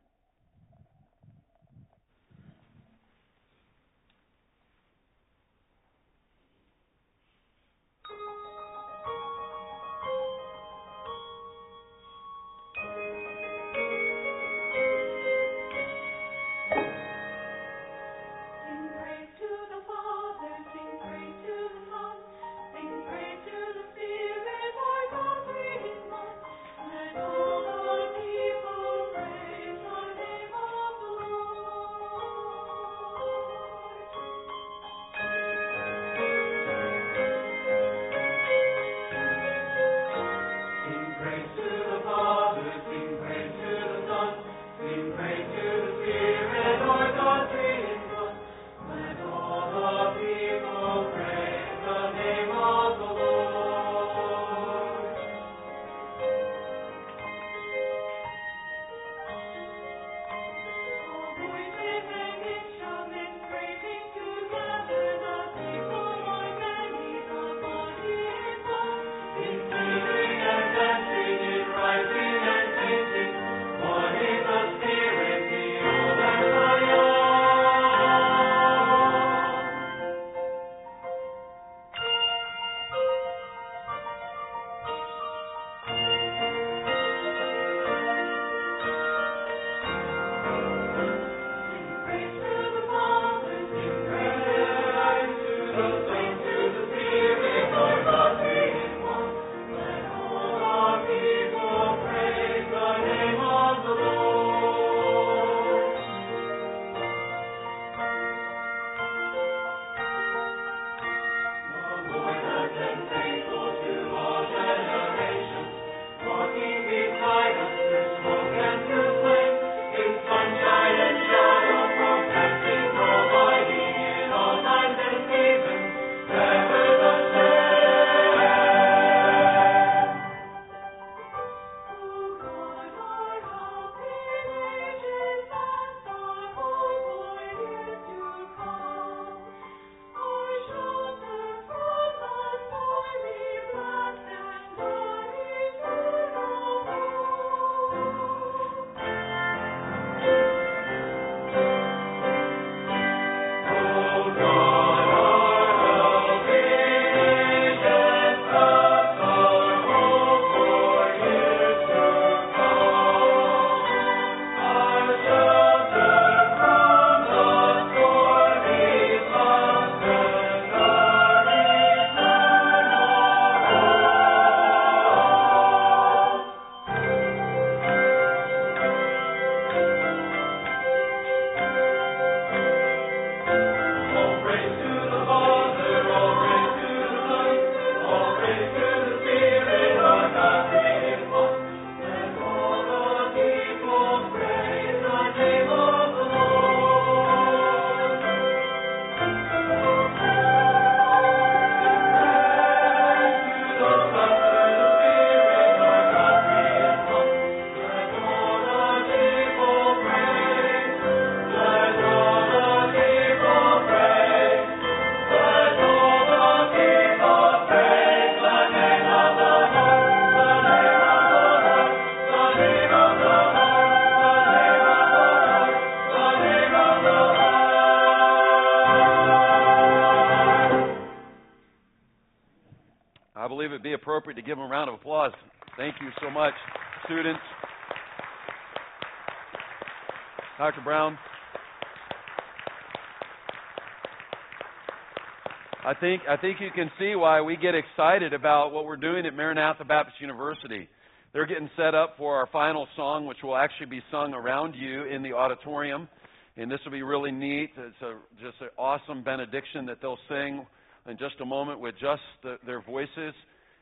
I 246.29 246.37
think 246.37 246.61
you 246.61 246.69
can 246.73 246.89
see 246.97 247.15
why 247.15 247.41
we 247.41 247.57
get 247.57 247.75
excited 247.75 248.33
about 248.33 248.71
what 248.71 248.85
we're 248.85 248.95
doing 248.95 249.25
at 249.25 249.33
Maranatha 249.33 249.83
Baptist 249.83 250.21
University. 250.21 250.87
They're 251.33 251.45
getting 251.45 251.69
set 251.75 251.95
up 251.95 252.15
for 252.17 252.35
our 252.35 252.47
final 252.47 252.87
song, 252.95 253.25
which 253.25 253.39
will 253.43 253.57
actually 253.57 253.87
be 253.87 254.01
sung 254.09 254.33
around 254.33 254.75
you 254.75 255.03
in 255.03 255.21
the 255.21 255.33
auditorium, 255.33 256.07
and 256.55 256.71
this 256.71 256.79
will 256.85 256.93
be 256.93 257.03
really 257.03 257.31
neat. 257.31 257.71
It's 257.75 258.01
a, 258.01 258.15
just 258.41 258.61
an 258.61 258.69
awesome 258.77 259.23
benediction 259.23 259.85
that 259.87 259.97
they'll 260.01 260.19
sing 260.29 260.65
in 261.09 261.17
just 261.17 261.35
a 261.41 261.45
moment 261.45 261.79
with 261.79 261.95
just 261.99 262.21
the, 262.41 262.57
their 262.65 262.81
voices. 262.81 263.33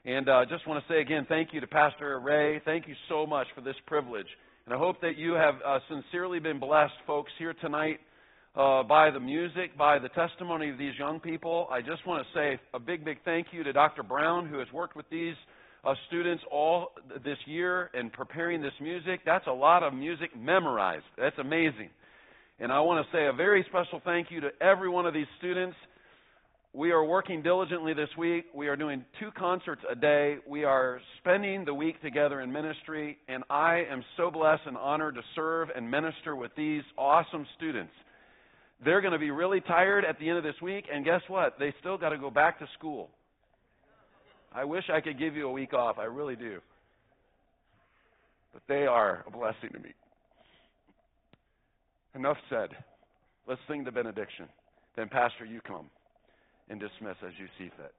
And 0.06 0.28
I 0.28 0.42
uh, 0.42 0.46
just 0.46 0.68
want 0.68 0.84
to 0.84 0.94
say 0.94 1.02
again, 1.02 1.28
thank 1.30 1.54
you 1.54 1.60
to 1.62 1.68
Pastor 1.68 2.20
Ray. 2.20 2.60
Thank 2.66 2.88
you 2.88 2.96
so 3.08 3.28
much 3.28 3.48
for 3.54 3.62
this 3.62 3.76
privilege. 3.86 4.28
And 4.66 4.74
I 4.74 4.78
hope 4.78 5.00
that 5.02 5.16
you 5.16 5.34
have 5.34 5.56
uh, 5.66 5.80
sincerely 5.90 6.40
been 6.40 6.60
blessed, 6.60 6.94
folks, 7.06 7.32
here 7.38 7.54
tonight 7.62 8.00
uh, 8.56 8.84
by 8.84 9.10
the 9.12 9.20
music, 9.20 9.78
by 9.78 9.98
the 9.98 10.10
testimony 10.10 10.70
of 10.70 10.78
these 10.78 10.94
young 11.00 11.20
people. 11.20 11.68
I 11.72 11.82
just 11.82 12.06
want 12.06 12.26
to 12.26 12.38
say 12.38 12.60
a 12.74 12.80
big, 12.80 13.06
big 13.06 13.18
thank 13.24 13.48
you 13.52 13.64
to 13.64 13.72
Dr. 13.72 14.04
Brown, 14.04 14.48
who 14.48 14.60
has 14.60 14.68
worked 14.74 14.96
with 14.96 15.10
these 15.10 15.36
uh, 15.86 15.94
students 16.08 16.44
all 16.52 16.90
this 17.24 17.38
year 17.46 17.90
in 17.94 18.10
preparing 18.10 18.62
this 18.62 18.74
music. 18.82 19.22
That's 19.26 19.48
a 19.48 19.54
lot 19.54 19.84
of 19.84 19.94
music 19.94 20.30
memorized. 20.38 21.06
That's 21.18 21.38
amazing. 21.40 21.90
And 22.60 22.72
I 22.72 22.80
want 22.82 23.06
to 23.06 23.18
say 23.18 23.26
a 23.28 23.34
very 23.34 23.66
special 23.70 24.02
thank 24.04 24.30
you 24.30 24.42
to 24.42 24.50
every 24.62 24.90
one 24.90 25.06
of 25.06 25.14
these 25.14 25.26
students. 25.40 25.76
We 26.74 26.92
are 26.92 27.04
working 27.04 27.42
diligently 27.42 27.94
this 27.94 28.10
week. 28.18 28.46
We 28.54 28.68
are 28.68 28.76
doing 28.76 29.04
two 29.20 29.32
concerts 29.32 29.82
a 29.90 29.96
day. 29.96 30.38
We 30.48 30.64
are 30.64 31.02
spending 31.20 31.66
the 31.66 31.74
week 31.74 32.02
together 32.02 32.42
in 32.42 32.52
ministry, 32.52 33.18
and 33.28 33.44
I 33.50 33.84
am 33.90 34.04
so 34.16 34.30
blessed 34.30 34.62
and 34.68 34.78
honored 34.78 35.16
to 35.16 35.22
serve 35.36 35.70
and 35.76 35.90
minister 35.90 36.36
with 36.36 36.52
these 36.56 36.84
awesome 36.98 37.46
students. 37.58 37.92
They're 38.84 39.02
going 39.02 39.14
to 39.14 39.20
be 39.20 39.32
really 39.32 39.62
tired 39.62 40.06
at 40.06 40.20
the 40.20 40.28
end 40.28 40.38
of 40.38 40.44
this 40.44 40.60
week, 40.62 40.86
and 40.92 41.06
guess 41.06 41.22
what? 41.28 41.60
They 41.60 41.74
still 41.80 41.98
got 41.98 42.10
to 42.10 42.18
go 42.18 42.32
back 42.32 42.60
to 42.60 42.68
school. 42.78 43.10
I 44.54 44.66
wish 44.66 44.84
I 44.92 45.02
could 45.02 45.20
give 45.20 45.36
you 45.36 45.48
a 45.48 45.52
week 45.52 45.74
off. 45.74 45.98
I 46.00 46.06
really 46.06 46.36
do. 46.36 46.60
But 48.54 48.64
they 48.68 48.86
are 48.86 49.24
a 49.28 49.32
blessing 49.32 49.70
to 49.74 49.80
me. 49.80 49.92
Enough 52.16 52.38
said. 52.50 52.70
Let's 53.48 53.62
sing 53.68 53.84
the 53.84 53.92
benediction. 53.92 54.48
Then, 54.96 55.10
Pastor, 55.10 55.46
you 55.46 55.62
come 55.62 55.86
and 56.70 56.80
dismiss 56.80 57.16
as 57.26 57.34
you 57.40 57.48
see 57.58 57.72
fit. 57.78 57.94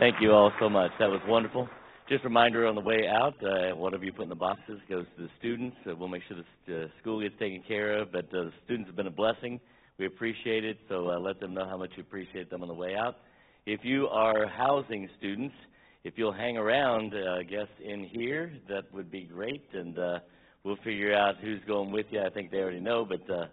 Thank 0.00 0.16
you 0.22 0.32
all 0.32 0.50
so 0.58 0.70
much. 0.70 0.92
That 0.98 1.10
was 1.10 1.20
wonderful. 1.28 1.68
Just 2.08 2.24
a 2.24 2.28
reminder 2.28 2.66
on 2.66 2.74
the 2.74 2.80
way 2.80 3.06
out, 3.06 3.34
uh, 3.44 3.76
whatever 3.76 4.02
you 4.02 4.14
put 4.14 4.22
in 4.22 4.28
the 4.30 4.34
boxes 4.34 4.80
goes 4.88 5.04
to 5.14 5.24
the 5.24 5.28
students. 5.38 5.76
Uh, 5.86 5.94
we'll 5.94 6.08
make 6.08 6.22
sure 6.26 6.38
the 6.66 6.84
uh, 6.84 6.86
school 7.02 7.20
gets 7.20 7.38
taken 7.38 7.62
care 7.68 7.98
of, 7.98 8.10
but 8.10 8.24
uh, 8.32 8.44
the 8.44 8.52
students 8.64 8.88
have 8.88 8.96
been 8.96 9.08
a 9.08 9.10
blessing. 9.10 9.60
We 9.98 10.06
appreciate 10.06 10.64
it, 10.64 10.78
so 10.88 11.10
uh, 11.10 11.18
let 11.18 11.38
them 11.38 11.52
know 11.52 11.66
how 11.68 11.76
much 11.76 11.90
you 11.96 12.02
appreciate 12.02 12.48
them 12.48 12.62
on 12.62 12.68
the 12.68 12.74
way 12.74 12.96
out. 12.96 13.18
If 13.66 13.80
you 13.82 14.08
are 14.08 14.48
housing 14.48 15.06
students, 15.18 15.54
if 16.02 16.14
you'll 16.16 16.32
hang 16.32 16.56
around, 16.56 17.12
uh, 17.12 17.32
I 17.32 17.42
guess, 17.42 17.68
in 17.84 18.04
here, 18.04 18.54
that 18.70 18.84
would 18.94 19.10
be 19.10 19.24
great, 19.24 19.68
and 19.74 19.98
uh, 19.98 20.20
we'll 20.64 20.78
figure 20.82 21.14
out 21.14 21.34
who's 21.42 21.60
going 21.66 21.92
with 21.92 22.06
you. 22.08 22.22
I 22.22 22.30
think 22.30 22.50
they 22.50 22.60
already 22.60 22.80
know, 22.80 23.04
but 23.04 23.30
uh, 23.30 23.48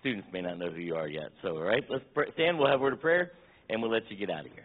students 0.00 0.28
may 0.32 0.40
not 0.40 0.58
know 0.58 0.70
who 0.70 0.80
you 0.80 0.94
are 0.94 1.08
yet. 1.08 1.28
So, 1.42 1.58
all 1.58 1.62
right, 1.62 1.84
let's 1.90 2.04
pray. 2.14 2.28
stand. 2.32 2.58
We'll 2.58 2.70
have 2.70 2.80
a 2.80 2.82
word 2.84 2.94
of 2.94 3.02
prayer, 3.02 3.32
and 3.68 3.82
we'll 3.82 3.92
let 3.92 4.10
you 4.10 4.16
get 4.16 4.30
out 4.30 4.46
of 4.46 4.52
here. 4.52 4.64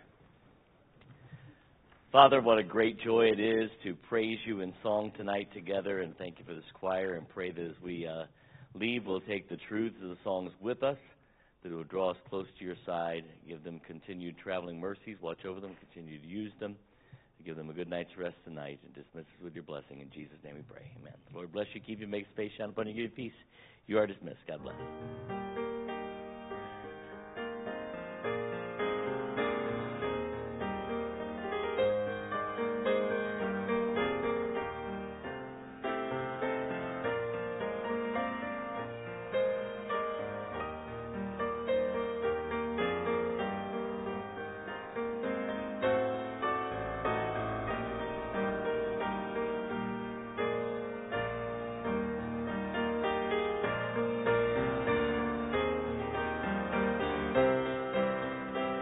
Father, 2.16 2.42
what 2.42 2.58
a 2.58 2.64
great 2.64 2.98
joy 3.02 3.26
it 3.26 3.42
is 3.42 3.70
to 3.84 3.94
praise 3.94 4.38
you 4.46 4.62
in 4.62 4.74
song 4.82 5.12
tonight 5.18 5.50
together, 5.54 6.00
and 6.00 6.18
thank 6.18 6.40
you 6.40 6.46
for 6.46 6.54
this 6.54 6.64
choir, 6.74 7.16
and 7.16 7.28
pray 7.28 7.52
that 7.52 7.62
as 7.62 7.76
we 7.84 8.08
uh, 8.08 8.24
leave, 8.74 9.06
we'll 9.06 9.20
take 9.20 9.50
the 9.50 9.58
truths 9.68 9.98
of 10.02 10.08
the 10.08 10.18
songs 10.24 10.50
with 10.62 10.82
us, 10.82 10.96
that 11.62 11.74
it 11.74 11.76
will 11.76 11.84
draw 11.84 12.12
us 12.12 12.18
close 12.30 12.46
to 12.58 12.64
your 12.64 12.78
side, 12.86 13.26
give 13.46 13.66
them 13.66 13.82
continued 13.86 14.38
traveling 14.42 14.80
mercies, 14.80 15.18
watch 15.22 15.44
over 15.44 15.60
them, 15.60 15.76
continue 15.78 16.18
to 16.18 16.26
use 16.26 16.54
them, 16.62 16.78
give 17.46 17.58
them 17.58 17.70
a 17.70 17.74
good 17.74 17.90
night's 17.90 18.16
rest 18.18 18.38
tonight, 18.46 18.80
and 18.86 18.94
dismiss 18.94 19.26
us 19.26 19.44
with 19.44 19.54
your 19.54 19.66
blessing. 19.66 20.00
In 20.00 20.10
Jesus' 20.10 20.38
name 20.42 20.56
we 20.56 20.62
pray. 20.62 20.90
Amen. 21.02 21.16
The 21.30 21.36
Lord 21.36 21.52
bless 21.52 21.68
you, 21.74 21.82
keep 21.82 22.00
you, 22.00 22.08
make 22.08 22.28
space 22.32 22.52
shine 22.58 22.70
upon 22.70 22.88
you, 22.88 22.94
give 22.94 23.04
you 23.04 23.10
peace. 23.10 23.40
You 23.88 23.98
are 23.98 24.08
dismissed. 24.08 24.40
God 24.48 24.64
bless. 24.64 25.45